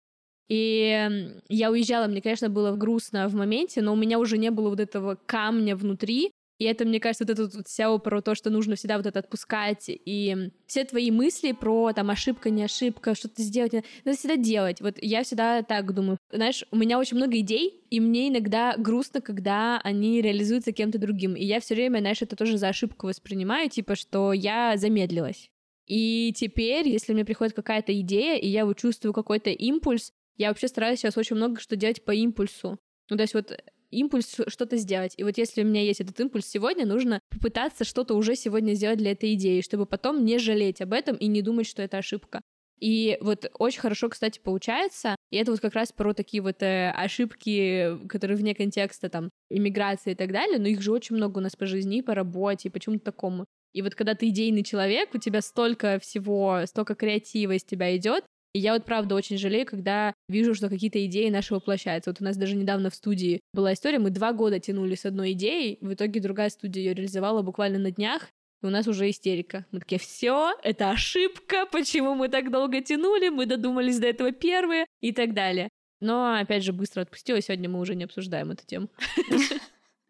[0.49, 4.71] И я уезжала, мне, конечно, было грустно в моменте, но у меня уже не было
[4.71, 8.75] вот этого камня внутри, и это, мне кажется, вот это вот про то, что нужно
[8.75, 9.85] всегда вот это отпускать.
[9.89, 13.73] И все твои мысли про там ошибка, не ошибка, что-то сделать,
[14.05, 14.81] надо всегда делать.
[14.81, 16.19] Вот я всегда так думаю.
[16.33, 21.35] Знаешь, у меня очень много идей, и мне иногда грустно, когда они реализуются кем-то другим.
[21.35, 25.51] И я все время, знаешь, это тоже за ошибку воспринимаю, типа, что я замедлилась.
[25.87, 30.69] И теперь, если мне приходит какая-то идея, и я вот чувствую какой-то импульс, я вообще
[30.69, 32.79] стараюсь сейчас очень много что делать по импульсу.
[33.11, 33.57] Ну, то есть вот
[33.91, 35.15] импульс что-то сделать.
[35.17, 38.99] И вот если у меня есть этот импульс сегодня, нужно попытаться что-то уже сегодня сделать
[38.99, 42.41] для этой идеи, чтобы потом не жалеть об этом и не думать, что это ошибка.
[42.81, 45.17] И вот очень хорошо, кстати, получается.
[45.31, 50.13] И это вот как раз про такие вот э, ошибки, которые вне контекста там иммиграции
[50.13, 52.79] и так далее, но их же очень много у нас по жизни, по работе, по
[52.79, 53.47] чему-то такому.
[53.73, 58.25] И вот когда ты идейный человек, у тебя столько всего, столько креатива из тебя идет,
[58.59, 62.11] и я вот правда очень жалею, когда вижу, что какие-то идеи наши воплощаются.
[62.11, 65.31] Вот у нас даже недавно в студии была история, мы два года тянули с одной
[65.31, 68.27] идеей, в итоге другая студия ее реализовала буквально на днях,
[68.61, 69.65] и у нас уже истерика.
[69.71, 74.87] Мы такие, все, это ошибка, почему мы так долго тянули, мы додумались до этого первые
[75.01, 75.69] и так далее.
[76.01, 78.89] Но, опять же, быстро отпустила, сегодня мы уже не обсуждаем эту тему.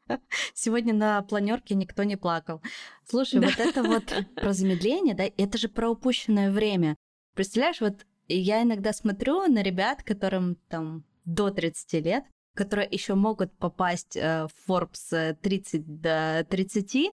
[0.54, 2.62] Сегодня на планерке никто не плакал.
[3.06, 3.48] Слушай, да.
[3.48, 4.04] вот это вот
[4.37, 6.96] про замедление, да, это же про упущенное время.
[7.38, 13.52] Представляешь, вот я иногда смотрю на ребят, которым там до 30 лет, которые еще могут
[13.58, 17.10] попасть э, в Forbes 30 э, до 30,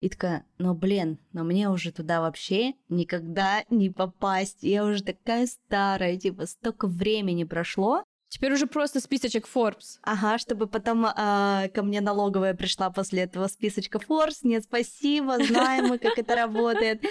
[0.00, 4.62] и такая, ну блин, но мне уже туда вообще никогда не попасть.
[4.62, 8.04] Я уже такая старая, типа столько времени прошло.
[8.28, 9.98] Теперь уже просто списочек Forbes.
[10.02, 14.40] Ага, чтобы потом э, ко мне налоговая пришла после этого списочка Forbes.
[14.42, 17.02] Нет, спасибо, знаем мы, как это работает.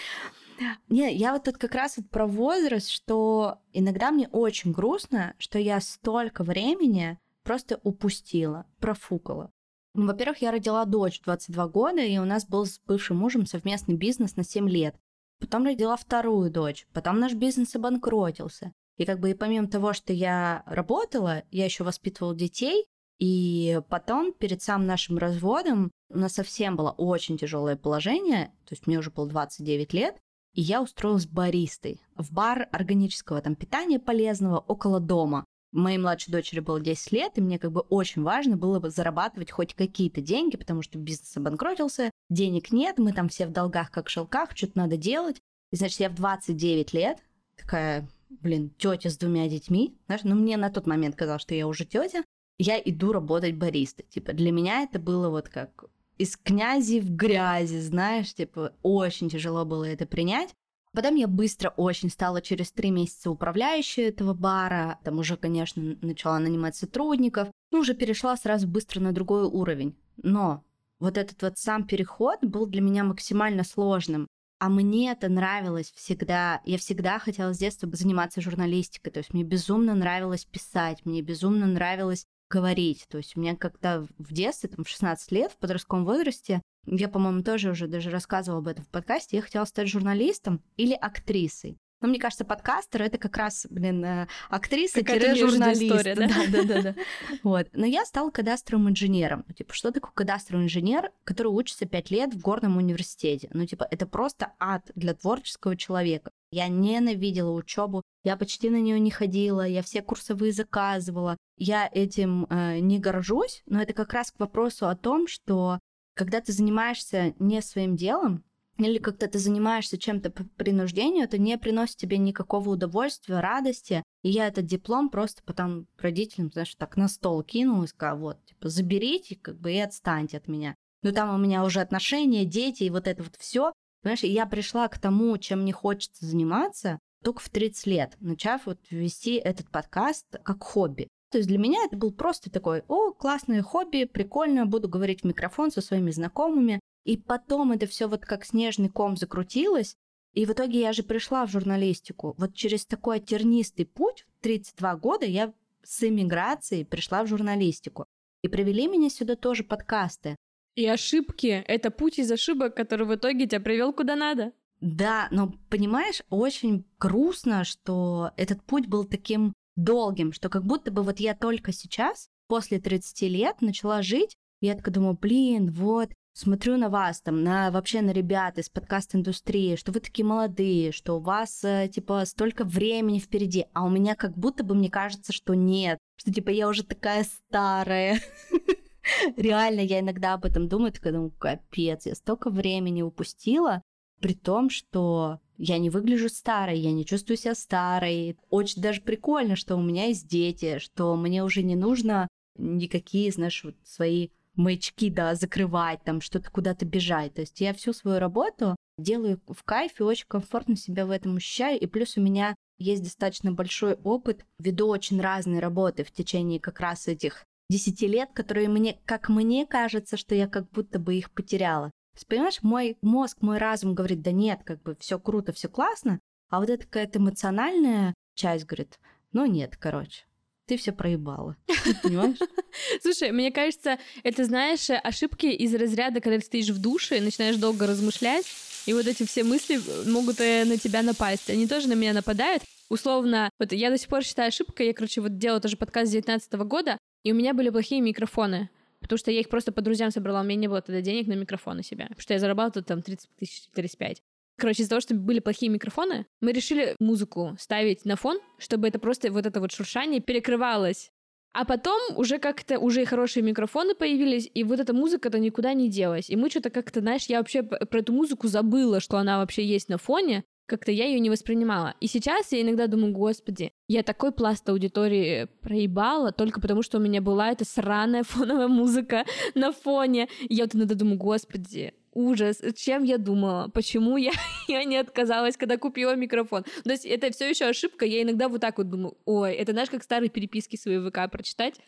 [0.90, 5.60] Не, я вот тут как раз вот про возраст, что иногда мне очень грустно, что
[5.60, 9.52] я столько времени просто упустила, профукала.
[9.94, 13.96] Ну, во-первых, я родила дочь 22 года, и у нас был с бывшим мужем совместный
[13.96, 14.96] бизнес на 7 лет.
[15.40, 18.74] Потом родила вторую дочь, потом наш бизнес обанкротился.
[18.98, 22.86] И как бы и помимо того, что я работала, я еще воспитывала детей,
[23.20, 28.86] и потом, перед самым нашим разводом, у нас совсем было очень тяжелое положение, то есть
[28.86, 30.18] мне уже было 29 лет,
[30.58, 35.46] и я устроилась баристой в бар органического там питания полезного около дома.
[35.72, 39.52] Моей младшей дочери было 10 лет, и мне как бы очень важно было бы зарабатывать
[39.52, 44.08] хоть какие-то деньги, потому что бизнес обанкротился, денег нет, мы там все в долгах, как
[44.08, 45.38] в шелках, что-то надо делать.
[45.72, 47.20] И значит, я в 29 лет
[47.56, 51.68] такая, блин, тетя с двумя детьми, знаешь, ну мне на тот момент казалось, что я
[51.68, 52.24] уже тетя,
[52.58, 54.08] я иду работать баристой.
[54.10, 55.86] Типа для меня это было вот как
[56.18, 60.54] из князи в грязи, знаешь, типа, очень тяжело было это принять.
[60.94, 66.40] Потом я быстро очень стала через три месяца управляющей этого бара, там уже, конечно, начала
[66.40, 69.96] нанимать сотрудников, ну, уже перешла сразу быстро на другой уровень.
[70.18, 70.64] Но
[71.00, 74.28] вот этот вот сам переход был для меня максимально сложным.
[74.60, 76.62] А мне это нравилось всегда.
[76.66, 79.12] Я всегда хотела с детства заниматься журналистикой.
[79.14, 83.06] То есть мне безумно нравилось писать, мне безумно нравилось говорить.
[83.10, 87.10] То есть у меня как-то в детстве, там, в 16 лет, в подростковом возрасте, я,
[87.10, 91.78] по-моему, тоже уже даже рассказывала об этом в подкасте, я хотела стать журналистом или актрисой.
[92.00, 95.00] Но мне кажется, подкастер это как раз, блин, э, актриса
[95.36, 96.04] журналист.
[96.04, 96.96] Да, да, да, да.
[97.44, 97.68] Вот.
[97.74, 99.46] Но я стала кадастровым инженером.
[99.48, 103.50] Ну, типа, что такое кадастровый инженер, который учится пять лет в горном университете?
[103.52, 106.32] Ну, типа, это просто ад для творческого человека.
[106.52, 111.38] Я ненавидела учебу, я почти на нее не ходила, я все курсовые заказывала.
[111.58, 115.80] Я этим э, не горжусь, но это как раз к вопросу о том, что
[116.14, 118.44] когда ты занимаешься не своим делом,
[118.78, 124.04] или когда ты занимаешься чем-то по принуждению, это не приносит тебе никакого удовольствия, радости.
[124.22, 128.46] И я этот диплом просто потом родителям, знаешь, так на стол кинула и сказала, вот,
[128.46, 130.76] типа, заберите, как бы, и отстаньте от меня.
[131.02, 133.74] Но там у меня уже отношения, дети и вот это вот все.
[134.02, 138.80] Понимаешь, я пришла к тому, чем мне хочется заниматься, только в 30 лет, начав вот
[138.90, 141.08] вести этот подкаст как хобби.
[141.32, 145.26] То есть для меня это был просто такой, о, классное хобби, прикольно, буду говорить в
[145.26, 146.80] микрофон со своими знакомыми.
[147.04, 149.96] И потом это все вот как снежный ком закрутилось,
[150.34, 152.36] и в итоге я же пришла в журналистику.
[152.38, 158.06] Вот через такой тернистый путь, в 32 года, я с эмиграцией пришла в журналистику.
[158.44, 160.36] И привели меня сюда тоже подкасты.
[160.78, 164.52] И ошибки— это путь из ошибок, который в итоге тебя привел куда надо.
[164.80, 171.02] Да, но понимаешь, очень грустно, что этот путь был таким долгим, что как будто бы
[171.02, 176.10] вот я только сейчас, после 30 лет, начала жить, и я такая думаю, блин, вот,
[176.34, 181.16] смотрю на вас, там, на вообще на ребят из подкаст-индустрии, что вы такие молодые, что
[181.16, 185.34] у вас, э, типа, столько времени впереди, а у меня как будто бы мне кажется,
[185.34, 188.22] что нет, что, типа, я уже такая старая.
[189.36, 193.82] Реально, я иногда об этом думаю, такая думаю, капец, я столько времени упустила,
[194.20, 198.38] при том, что я не выгляжу старой, я не чувствую себя старой.
[198.50, 203.64] Очень даже прикольно, что у меня есть дети, что мне уже не нужно никакие, знаешь,
[203.64, 207.34] вот свои маячки, да, закрывать, там, что-то куда-то бежать.
[207.36, 211.80] То есть я всю свою работу делаю в кайфе, очень комфортно себя в этом ощущаю.
[211.80, 216.80] И плюс у меня есть достаточно большой опыт, веду очень разные работы в течение как
[216.80, 221.32] раз этих десяти лет, которые мне, как мне кажется, что я как будто бы их
[221.32, 221.92] потеряла.
[222.14, 225.70] То есть, понимаешь, мой мозг, мой разум говорит, да нет, как бы все круто, все
[225.70, 229.00] классно, а вот эта какая-то эмоциональная часть говорит,
[229.34, 230.26] ну нет, короче,
[230.66, 231.58] ты все проебала.
[232.04, 232.38] Понимаешь?
[233.02, 237.58] Слушай, мне кажется, это, знаешь, ошибки из разряда, когда ты стоишь в душе и начинаешь
[237.58, 238.46] долго размышлять,
[238.86, 241.50] и вот эти все мысли могут э, на тебя напасть.
[241.50, 242.64] Они тоже на меня нападают.
[242.90, 244.88] Условно, вот я до сих пор считаю ошибкой.
[244.88, 248.70] Я, короче, вот делала тоже подкаст с 19 года, и у меня были плохие микрофоны.
[249.02, 251.34] Потому что я их просто по друзьям собрала, у меня не было тогда денег на
[251.34, 252.06] микрофон у себя.
[252.06, 254.22] Потому что я зарабатывала там 30 тысяч, 35.
[254.58, 258.98] Короче, из-за того, что были плохие микрофоны, мы решили музыку ставить на фон, чтобы это
[258.98, 261.12] просто вот это вот шуршание перекрывалось.
[261.52, 265.90] А потом уже как-то уже и хорошие микрофоны появились, и вот эта музыка-то никуда не
[265.90, 266.30] делась.
[266.30, 269.90] И мы что-то как-то, знаешь, я вообще про эту музыку забыла, что она вообще есть
[269.90, 270.46] на фоне.
[270.68, 271.96] Как-то я ее не воспринимала.
[272.02, 277.02] И сейчас я иногда думаю, господи, я такой пласт аудитории проебала только потому, что у
[277.02, 279.26] меня была эта сраная фоновая музыка
[279.56, 280.28] на фоне.
[280.42, 284.32] И я вот иногда думаю, господи, ужас, чем я думала, почему я,
[284.68, 286.66] я не отказалась, когда купила микрофон.
[286.84, 289.90] То есть это все еще ошибка, я иногда вот так вот думаю, ой, это знаешь,
[289.90, 291.76] как старые переписки свои ВК прочитать.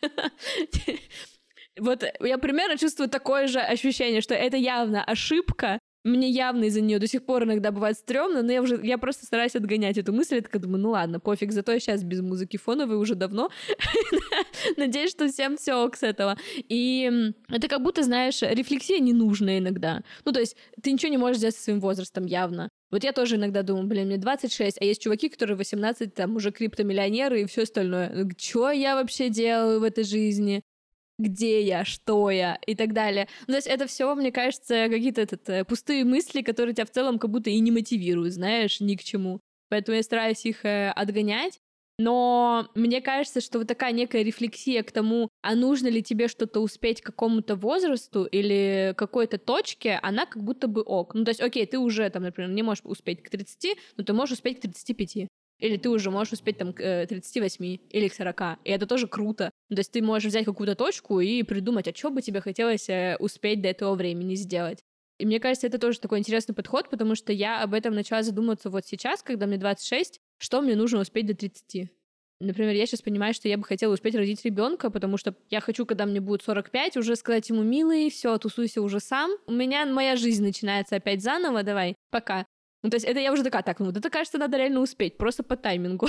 [1.78, 6.98] Вот я примерно чувствую такое же ощущение, что это явно ошибка, мне явно из-за нее
[6.98, 10.36] до сих пор иногда бывает стрёмно, но я уже я просто стараюсь отгонять эту мысль.
[10.36, 13.50] Я такая думаю, ну ладно, пофиг, зато я сейчас без музыки фоновой уже давно.
[14.76, 16.38] Надеюсь, что всем все ок с этого.
[16.56, 20.02] И это как будто, знаешь, рефлексия ненужная иногда.
[20.24, 22.70] Ну, то есть ты ничего не можешь сделать со своим возрастом явно.
[22.90, 26.50] Вот я тоже иногда думаю, блин, мне 26, а есть чуваки, которые 18, там, уже
[26.50, 28.28] криптомиллионеры и все остальное.
[28.36, 30.62] Что я вообще делаю в этой жизни?
[31.20, 33.28] Где я, что я и так далее.
[33.46, 36.90] Ну, то есть это все, мне кажется, какие-то этот, э, пустые мысли, которые тебя в
[36.90, 39.40] целом как будто и не мотивируют, знаешь, ни к чему.
[39.68, 41.60] Поэтому я стараюсь их э, отгонять.
[41.98, 46.60] Но мне кажется, что вот такая некая рефлексия к тому, а нужно ли тебе что-то
[46.60, 51.14] успеть к какому-то возрасту или какой-то точке, она как будто бы ок.
[51.14, 54.14] Ну, то есть, окей, ты уже, там, например, не можешь успеть к 30, но ты
[54.14, 55.28] можешь успеть к 35.
[55.60, 58.58] Или ты уже можешь успеть там к 38 э, или к 40.
[58.64, 59.50] И это тоже круто.
[59.68, 63.16] То есть ты можешь взять какую-то точку и придумать, а что бы тебе хотелось э,
[63.18, 64.80] успеть до этого времени сделать.
[65.18, 68.70] И мне кажется, это тоже такой интересный подход, потому что я об этом начала задумываться
[68.70, 71.90] вот сейчас, когда мне 26, что мне нужно успеть до 30.
[72.40, 75.84] Например, я сейчас понимаю, что я бы хотела успеть родить ребенка, потому что я хочу,
[75.84, 79.30] когда мне будет 45, уже сказать ему, милый, все, тусуйся уже сам.
[79.46, 82.46] У меня моя жизнь начинается опять заново, давай, пока.
[82.82, 85.18] Ну, то есть это я уже такая, так, ну вот это, кажется, надо реально успеть,
[85.18, 86.06] просто по таймингу.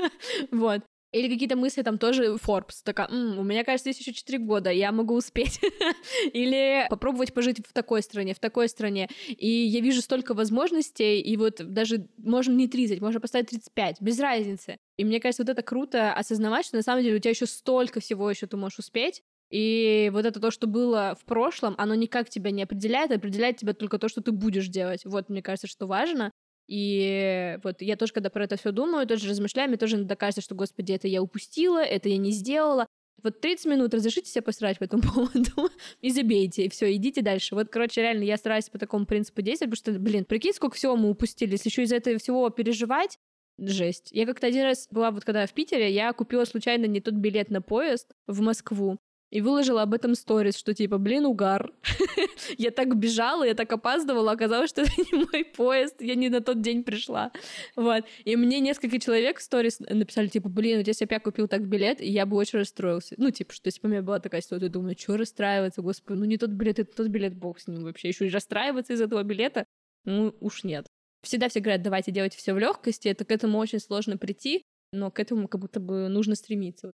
[0.50, 0.82] вот.
[1.12, 4.70] Или какие-то мысли там тоже Forbes, такая, М, у меня, кажется, есть еще 4 года,
[4.70, 5.60] я могу успеть.
[6.32, 9.08] Или попробовать пожить в такой стране, в такой стране.
[9.28, 14.18] И я вижу столько возможностей, и вот даже можно не 30, можно поставить 35, без
[14.18, 14.78] разницы.
[14.96, 18.00] И мне кажется, вот это круто осознавать, что на самом деле у тебя еще столько
[18.00, 19.22] всего еще ты можешь успеть,
[19.54, 23.72] и вот это то, что было в прошлом, оно никак тебя не определяет, определяет тебя
[23.72, 25.04] только то, что ты будешь делать.
[25.04, 26.32] Вот, мне кажется, что важно.
[26.66, 30.40] И вот я тоже, когда про это все думаю, тоже размышляю, мне тоже иногда кажется,
[30.40, 32.88] что, господи, это я упустила, это я не сделала.
[33.22, 37.54] Вот 30 минут разрешите себе посрать по этому поводу и забейте, и все, идите дальше.
[37.54, 40.96] Вот, короче, реально, я стараюсь по такому принципу действовать, потому что, блин, прикинь, сколько всего
[40.96, 43.20] мы упустили, если еще из-за этого всего переживать,
[43.56, 44.08] жесть.
[44.10, 47.50] Я как-то один раз была вот когда в Питере, я купила случайно не тот билет
[47.50, 48.98] на поезд в Москву,
[49.30, 51.72] и выложила об этом сторис, что типа, блин, угар.
[52.58, 56.40] я так бежала, я так опаздывала, оказалось, что это не мой поезд, я не на
[56.40, 57.32] тот день пришла.
[57.76, 58.04] Вот.
[58.24, 62.00] И мне несколько человек в сторис написали, типа, блин, вот если я купил так билет,
[62.00, 63.14] я бы очень расстроился.
[63.18, 66.18] Ну, типа, что если бы у меня была такая ситуация, я думаю, что расстраиваться, господи,
[66.18, 68.08] ну не тот билет, это тот билет, бог с ним вообще.
[68.08, 69.66] Еще и расстраиваться из этого билета,
[70.04, 70.86] ну уж нет.
[71.22, 74.62] Всегда все говорят, давайте делать все в легкости, это к этому очень сложно прийти,
[74.92, 76.92] но к этому как будто бы нужно стремиться.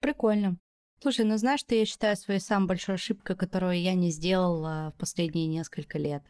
[0.00, 0.58] Прикольно.
[1.04, 4.98] Слушай, ну знаешь, что я считаю своей самой большой ошибкой, которую я не сделала в
[4.98, 6.22] последние несколько лет?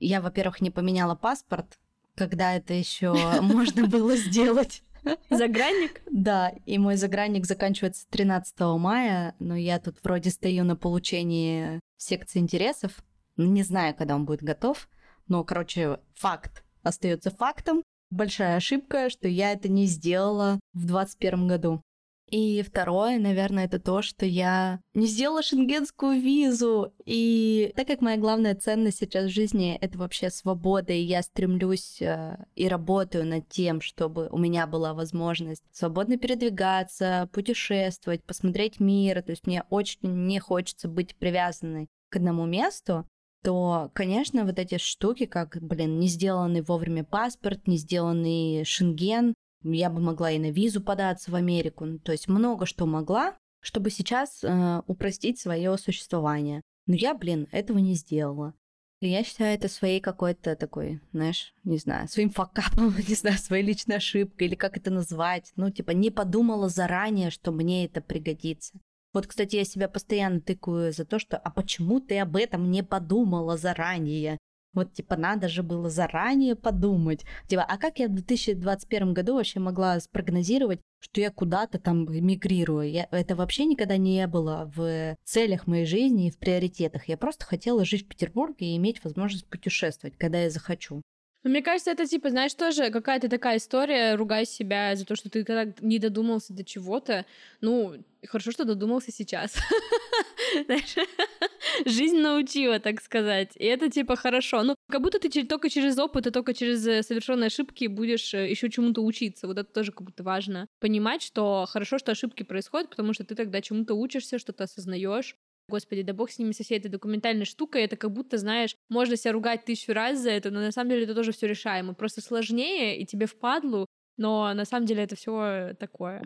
[0.00, 1.78] Я, во-первых, не поменяла паспорт,
[2.16, 4.82] когда это еще можно было сделать.
[5.30, 6.02] Загранник?
[6.10, 12.40] Да, и мой загранник заканчивается 13 мая, но я тут вроде стою на получении секции
[12.40, 13.04] интересов.
[13.36, 14.88] Не знаю, когда он будет готов,
[15.28, 17.84] но, короче, факт остается фактом.
[18.10, 21.82] Большая ошибка, что я это не сделала в 2021 году.
[22.30, 26.92] И второе, наверное, это то, что я не сделала шенгенскую визу.
[27.04, 32.00] И так как моя главная ценность сейчас в жизни— это вообще свобода, и я стремлюсь
[32.00, 39.22] э, и работаю над тем, чтобы у меня была возможность свободно передвигаться, путешествовать, посмотреть мир.
[39.22, 43.06] То есть мне очень не хочется быть привязанной к одному месту,
[43.42, 49.90] то, конечно, вот эти штуки, как, блин, не сделанный вовремя паспорт, не сделанный шенген, я
[49.90, 51.84] бы могла и на визу податься в Америку.
[51.84, 56.62] Ну, то есть много что могла, чтобы сейчас э, упростить свое существование.
[56.86, 58.54] Но я, блин, этого не сделала.
[59.00, 63.64] И я считаю это своей какой-то такой, знаешь, не знаю, своим факапом, не знаю, своей
[63.64, 65.52] личной ошибкой, или как это назвать.
[65.56, 68.78] Ну, типа, не подумала заранее, что мне это пригодится.
[69.12, 72.82] Вот, кстати, я себя постоянно тыкаю за то, что «а почему ты об этом не
[72.82, 74.38] подумала заранее?»
[74.72, 77.24] Вот, типа, надо же было заранее подумать.
[77.48, 82.88] Типа, а как я в 2021 году вообще могла спрогнозировать, что я куда-то там мигрирую?
[82.90, 87.08] Я, это вообще никогда не было в целях моей жизни и в приоритетах.
[87.08, 91.02] Я просто хотела жить в Петербурге и иметь возможность путешествовать, когда я захочу.
[91.42, 95.44] Мне кажется, это типа, знаешь, тоже какая-то такая история, ругай себя за то, что ты
[95.44, 97.24] когда не додумался до чего-то.
[97.60, 97.94] Ну,
[98.26, 99.56] хорошо, что додумался сейчас.
[101.86, 103.52] Жизнь научила, так сказать.
[103.56, 104.62] И это типа хорошо.
[104.62, 108.50] Ну, как будто ты только через опыт и только через э, совершенные ошибки будешь э,
[108.50, 109.46] еще чему-то учиться.
[109.46, 110.66] Вот это тоже как будто важно.
[110.80, 115.36] Понимать, что хорошо, что ошибки происходят, потому что ты тогда чему-то учишься, что-то осознаешь.
[115.70, 119.16] Господи, да бог с ними со всей этой документальной штукой, это как будто, знаешь, можно
[119.16, 121.94] себя ругать тысячу раз за это, но на самом деле это тоже все решаемо.
[121.94, 126.24] Просто сложнее, и тебе впадлу, но на самом деле это все такое.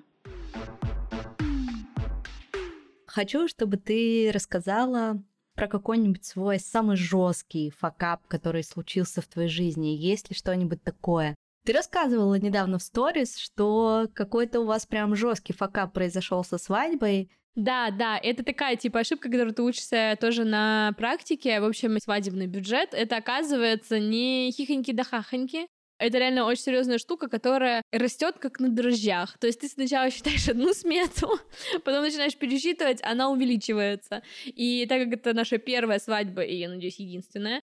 [3.06, 5.22] Хочу, чтобы ты рассказала
[5.54, 9.88] про какой-нибудь свой самый жесткий факап, который случился в твоей жизни.
[9.88, 11.36] Есть ли что-нибудь такое?
[11.64, 17.30] Ты рассказывала недавно в сторис, что какой-то у вас прям жесткий факап произошел со свадьбой.
[17.56, 21.60] Да, да, это такая типа ошибка, которую ты учишься тоже на практике.
[21.60, 25.68] В общем, свадебный бюджет это оказывается не хихоньки да хахоньки.
[25.98, 29.38] Это реально очень серьезная штука, которая растет как на дрожжах.
[29.38, 31.38] То есть ты сначала считаешь одну смету,
[31.84, 34.22] потом начинаешь пересчитывать, она увеличивается.
[34.44, 37.60] И так как это наша первая свадьба, и я надеюсь, единственная.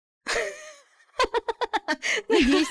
[2.27, 2.67] Надеюсь.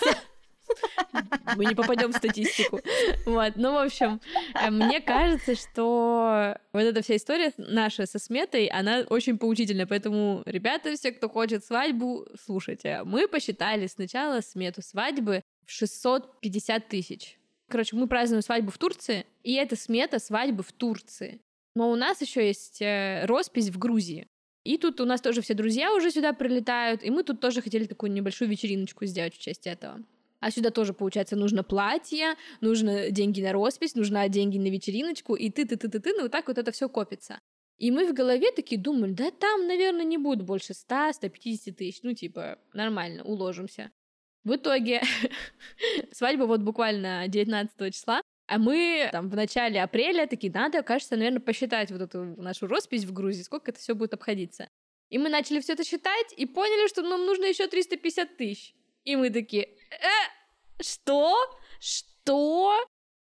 [1.56, 2.80] Мы не попадем в статистику.
[3.26, 4.20] Вот, ну, в общем,
[4.54, 10.42] э, мне кажется, что вот эта вся история наша со сметой, она очень поучительная, поэтому,
[10.46, 13.02] ребята, все, кто хочет свадьбу, слушайте.
[13.04, 17.38] Мы посчитали сначала смету свадьбы в 650 тысяч.
[17.68, 21.40] Короче, мы празднуем свадьбу в Турции, и это смета свадьбы в Турции.
[21.74, 24.26] Но у нас еще есть э, роспись в Грузии.
[24.64, 27.84] И тут у нас тоже все друзья уже сюда прилетают, и мы тут тоже хотели
[27.84, 30.02] такую небольшую вечериночку сделать в честь этого.
[30.44, 35.48] А сюда тоже, получается, нужно платье, нужно деньги на роспись, нужно деньги на вечериночку, и
[35.48, 37.38] ты-ты-ты-ты-ты, ну вот так вот это все копится.
[37.78, 42.12] И мы в голове такие думали, да там, наверное, не будет больше 100-150 тысяч, ну
[42.12, 43.90] типа нормально, уложимся.
[44.44, 45.00] В итоге
[46.12, 51.40] свадьба вот буквально 19 числа, а мы там в начале апреля такие, надо, кажется, наверное,
[51.40, 54.68] посчитать вот эту нашу роспись в Грузии, сколько это все будет обходиться.
[55.08, 58.74] И мы начали все это считать и поняли, что нам нужно еще 350 тысяч.
[59.04, 61.34] И мы такие, э, что?
[61.78, 62.74] Что?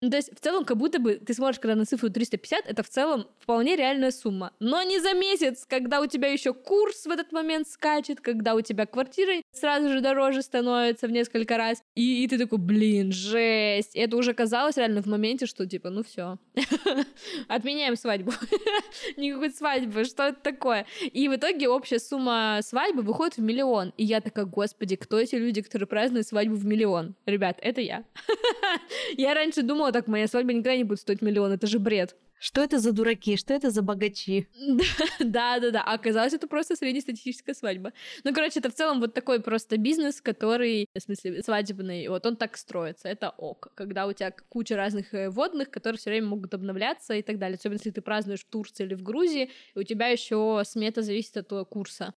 [0.03, 2.83] Ну, то есть, в целом, как будто бы ты смотришь, когда на цифру 350, это
[2.83, 4.53] в целом вполне реальная сумма.
[4.59, 8.63] Но не за месяц, когда у тебя еще курс в этот момент скачет, когда у
[8.63, 11.83] тебя квартира сразу же дороже становится в несколько раз.
[11.95, 13.95] И, и ты такой, блин, жесть.
[13.95, 16.39] И это уже казалось реально в моменте, что типа, ну все,
[17.49, 18.33] отменяем свадьбу.
[19.19, 20.87] Никакой свадьбы, что это такое?
[21.13, 23.93] И в итоге общая сумма свадьбы выходит в миллион.
[23.99, 27.15] И я такая, господи, кто эти люди, которые празднуют свадьбу в миллион?
[27.27, 28.05] Ребят, это я.
[29.17, 32.17] я раньше думала, так моя свадьба никогда не будет стоить миллион, это же бред.
[32.39, 33.37] Что это за дураки?
[33.37, 34.49] Что это за богачи?
[35.21, 35.83] Да, да, да.
[35.85, 37.93] А оказалось, это просто среднестатистическая свадьба.
[38.25, 42.37] Ну, короче, это в целом вот такой просто бизнес, который, в смысле, свадебный, вот он
[42.37, 43.09] так строится.
[43.09, 43.69] Это ок.
[43.75, 47.57] Когда у тебя куча разных э, водных, которые все время могут обновляться и так далее.
[47.57, 51.37] Особенно, если ты празднуешь в Турции или в Грузии, и у тебя еще смета зависит
[51.37, 52.15] от твоего курса.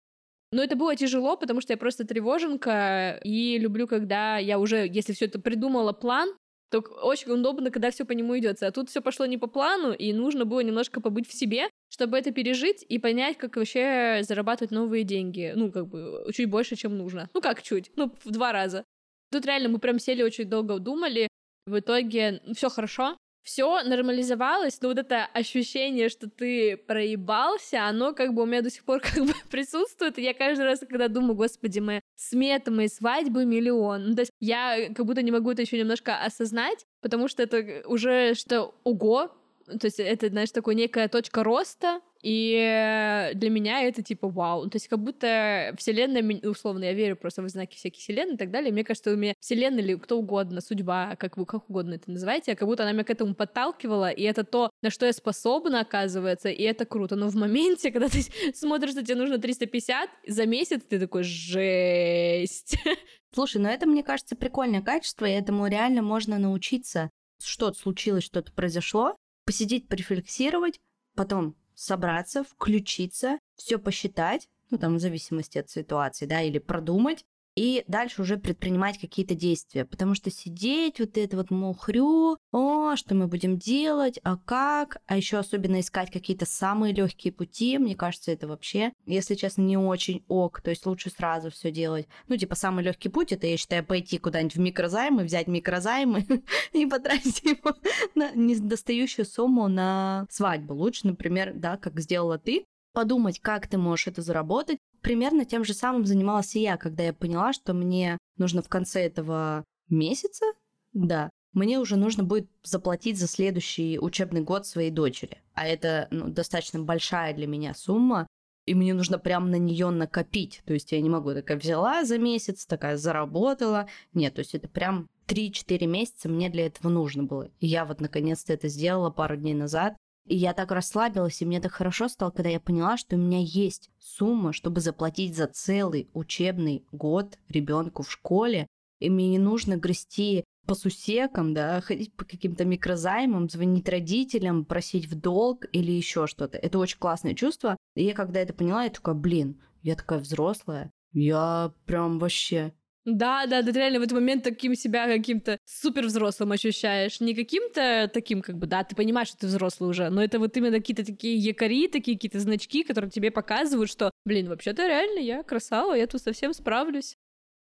[0.52, 5.14] Но это было тяжело, потому что я просто тревоженка и люблю, когда я уже, если
[5.14, 6.28] все это придумала план,
[6.72, 8.66] то очень удобно, когда все по нему идется.
[8.66, 12.18] А тут все пошло не по плану, и нужно было немножко побыть в себе, чтобы
[12.18, 15.52] это пережить и понять, как вообще зарабатывать новые деньги.
[15.54, 17.28] Ну, как бы, чуть больше, чем нужно.
[17.34, 17.92] Ну, как чуть?
[17.96, 18.84] Ну, в два раза.
[19.30, 21.28] Тут реально мы прям сели очень долго думали.
[21.66, 28.34] В итоге все хорошо, все нормализовалось, но вот это ощущение, что ты проебался, оно как
[28.34, 31.34] бы у меня до сих пор как бы присутствует, и я каждый раз, когда думаю,
[31.34, 35.62] господи, моя смета моей свадьбы миллион, ну, то есть я как будто не могу это
[35.62, 39.30] еще немножко осознать, потому что это уже что, ого,
[39.66, 44.68] то есть это, знаешь, такая некая точка роста, и для меня это типа вау.
[44.70, 48.50] То есть как будто вселенная, условно, я верю просто в знаки всяких вселенной и так
[48.50, 48.72] далее.
[48.72, 52.54] Мне кажется, у меня вселенная или кто угодно, судьба, как вы как угодно это называете,
[52.54, 56.48] как будто она меня к этому подталкивала, и это то, на что я способна, оказывается,
[56.48, 57.16] и это круто.
[57.16, 58.22] Но в моменте, когда ты
[58.54, 62.76] смотришь, что тебе нужно 350 за месяц, ты такой, жесть.
[63.34, 67.10] Слушай, ну это, мне кажется, прикольное качество, и этому реально можно научиться.
[67.42, 70.78] Что-то случилось, что-то произошло, посидеть, порефлексировать,
[71.16, 77.24] потом собраться, включиться, все посчитать, ну там в зависимости от ситуации, да, или продумать,
[77.56, 79.84] и дальше уже предпринимать какие-то действия.
[79.84, 85.16] Потому что сидеть вот это вот мухрю, о, что мы будем делать, а как, а
[85.16, 90.24] еще особенно искать какие-то самые легкие пути, мне кажется, это вообще, если честно, не очень
[90.28, 92.06] ок, то есть лучше сразу все делать.
[92.28, 96.26] Ну, типа, самый легкий путь, это, я считаю, пойти куда-нибудь в микрозаймы, взять микрозаймы
[96.72, 97.74] и потратить его
[98.14, 100.74] на недостающую сумму на свадьбу.
[100.74, 104.78] Лучше, например, да, как сделала ты, подумать, как ты можешь это заработать.
[105.00, 109.04] Примерно тем же самым занималась и я, когда я поняла, что мне нужно в конце
[109.04, 110.46] этого месяца,
[110.92, 115.42] да, мне уже нужно будет заплатить за следующий учебный год своей дочери.
[115.54, 118.26] А это ну, достаточно большая для меня сумма,
[118.64, 120.62] и мне нужно прям на нее накопить.
[120.64, 123.88] То есть я не могу такая взяла за месяц, такая заработала.
[124.14, 127.50] Нет, то есть это прям 3-4 месяца мне для этого нужно было.
[127.60, 129.96] И я вот наконец-то это сделала пару дней назад.
[130.26, 133.40] И я так расслабилась, и мне так хорошо стало, когда я поняла, что у меня
[133.40, 138.66] есть сумма, чтобы заплатить за целый учебный год ребенку в школе,
[139.00, 145.06] и мне не нужно грести по сусекам, да, ходить по каким-то микрозаймам, звонить родителям, просить
[145.06, 146.56] в долг или еще что-то.
[146.56, 147.76] Это очень классное чувство.
[147.96, 152.72] И я когда это поняла, я такая, блин, я такая взрослая, я прям вообще
[153.04, 157.20] да, да, ты реально в этот момент таким себя каким-то супер взрослым ощущаешь.
[157.20, 160.56] Не каким-то таким, как бы, да, ты понимаешь, что ты взрослый уже, но это вот
[160.56, 165.42] именно какие-то такие якори, такие какие-то значки, которые тебе показывают, что, блин, вообще-то реально я
[165.42, 167.16] красава, я тут совсем справлюсь.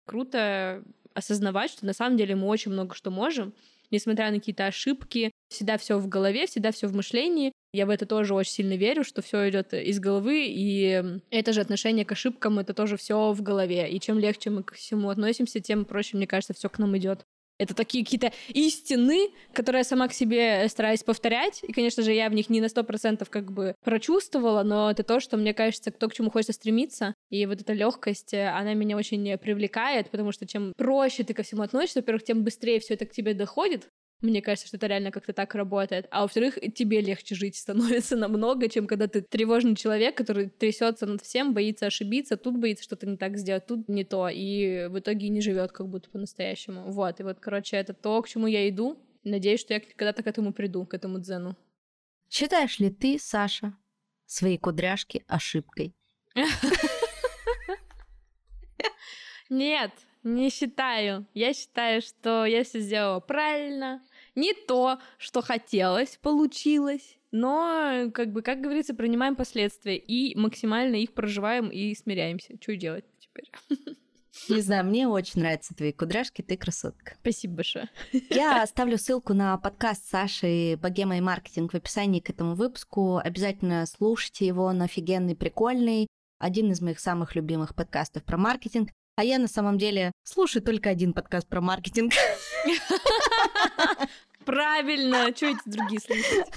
[0.05, 0.83] Круто
[1.15, 3.53] осознавать, что на самом деле мы очень много что можем,
[3.89, 7.53] несмотря на какие-то ошибки, всегда все в голове, всегда все в мышлении.
[7.73, 11.61] Я в это тоже очень сильно верю, что все идет из головы, и это же
[11.61, 13.89] отношение к ошибкам, это тоже все в голове.
[13.89, 17.25] И чем легче мы к всему относимся, тем проще, мне кажется, все к нам идет.
[17.59, 21.63] Это такие какие-то истины, которые я сама к себе стараюсь повторять.
[21.63, 25.03] И, конечно же, я в них не на сто процентов как бы прочувствовала, но это
[25.03, 27.13] то, что, мне кажется, то, к чему хочется стремиться.
[27.29, 31.43] И вот эта легкость, э, она меня очень привлекает, потому что чем проще ты ко
[31.43, 33.87] всему относишься, во-первых, тем быстрее все это к тебе доходит,
[34.23, 36.07] мне кажется, что это реально как-то так работает.
[36.09, 41.21] А во-вторых, тебе легче жить становится намного, чем когда ты тревожный человек, который трясется над
[41.21, 45.29] всем, боится ошибиться, тут боится что-то не так сделать, тут не то, и в итоге
[45.29, 46.91] не живет как будто по-настоящему.
[46.91, 48.97] Вот, и вот, короче, это то, к чему я иду.
[49.23, 51.55] Надеюсь, что я когда-то к этому приду, к этому дзену.
[52.29, 53.75] Считаешь ли ты, Саша,
[54.25, 55.93] свои кудряшки ошибкой?
[59.49, 59.91] Нет,
[60.23, 61.27] не считаю.
[61.33, 64.01] Я считаю, что я все сделала правильно,
[64.35, 71.13] не то, что хотелось, получилось, но, как бы, как говорится, принимаем последствия и максимально их
[71.13, 72.53] проживаем и смиряемся.
[72.61, 73.51] Что делать теперь?
[74.49, 77.15] Не знаю, мне очень нравятся твои кудряшки, ты красотка.
[77.21, 77.89] Спасибо большое.
[78.29, 83.17] Я оставлю ссылку на подкаст Саши «Богема и маркетинг» в описании к этому выпуску.
[83.17, 86.07] Обязательно слушайте его, он офигенный, прикольный.
[86.39, 88.89] Один из моих самых любимых подкастов про маркетинг.
[89.15, 92.13] А я на самом деле слушаю только один подкаст про маркетинг.
[94.45, 96.47] Правильно, что эти другие слушать?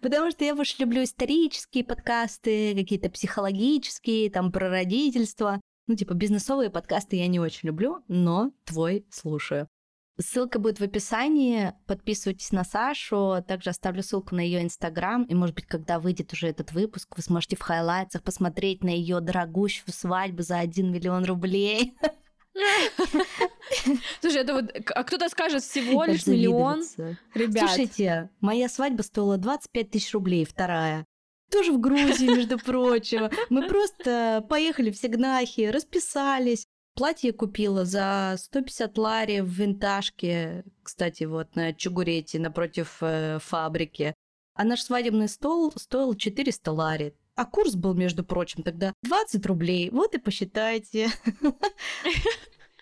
[0.00, 5.60] Потому что я больше люблю исторические подкасты, какие-то психологические, там, про родительство.
[5.86, 9.68] Ну, типа, бизнесовые подкасты я не очень люблю, но твой слушаю.
[10.18, 11.74] Ссылка будет в описании.
[11.86, 13.44] Подписывайтесь на Сашу.
[13.46, 15.24] Также оставлю ссылку на ее инстаграм.
[15.24, 19.20] И, может быть, когда выйдет уже этот выпуск, вы сможете в хайлайтсах посмотреть на ее
[19.20, 21.96] дорогущую свадьбу за 1 миллион рублей.
[24.20, 26.82] Слушай, это вот, а кто-то скажет всего лишь миллион.
[27.34, 27.68] Ребят.
[27.68, 31.04] Слушайте, моя свадьба стоила 25 тысяч рублей, вторая.
[31.50, 33.30] Тоже в Грузии, между прочим.
[33.50, 36.66] Мы просто поехали в Сигнахи, расписались.
[36.96, 44.14] Платье купила за 150 лари в винтажке, кстати, вот на Чугурете, напротив э, фабрики.
[44.54, 47.14] А наш свадебный стол стоил 400 лари.
[47.34, 49.90] А курс был, между прочим, тогда 20 рублей.
[49.90, 51.10] Вот и посчитайте.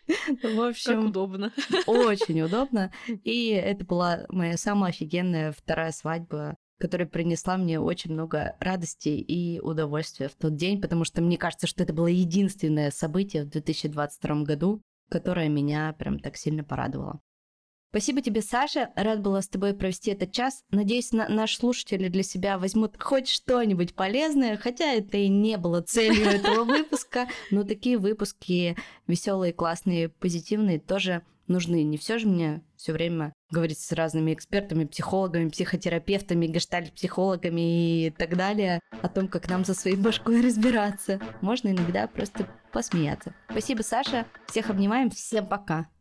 [0.06, 1.52] В общем, как удобно.
[1.86, 2.92] Очень удобно.
[3.24, 9.60] И это была моя самая офигенная вторая свадьба, которая принесла мне очень много радости и
[9.60, 14.42] удовольствия в тот день, потому что мне кажется, что это было единственное событие в 2022
[14.42, 17.20] году, которое меня прям так сильно порадовало.
[17.94, 18.90] Спасибо тебе, Саша.
[18.96, 20.64] Рад была с тобой провести этот час.
[20.70, 25.80] Надеюсь, на наши слушатели для себя возьмут хоть что-нибудь полезное, хотя это и не было
[25.80, 31.82] целью этого выпуска, но такие выпуски веселые, классные, позитивные тоже нужны.
[31.82, 38.36] Не все же мне все время говорить с разными экспертами, психологами, психотерапевтами, гештальт-психологами и так
[38.36, 41.20] далее о том, как нам за своей башкой разбираться.
[41.40, 43.34] Можно иногда просто посмеяться.
[43.51, 44.26] Спасибо, Саша.
[44.47, 45.11] Всех обнимаем.
[45.11, 45.93] Всем пока.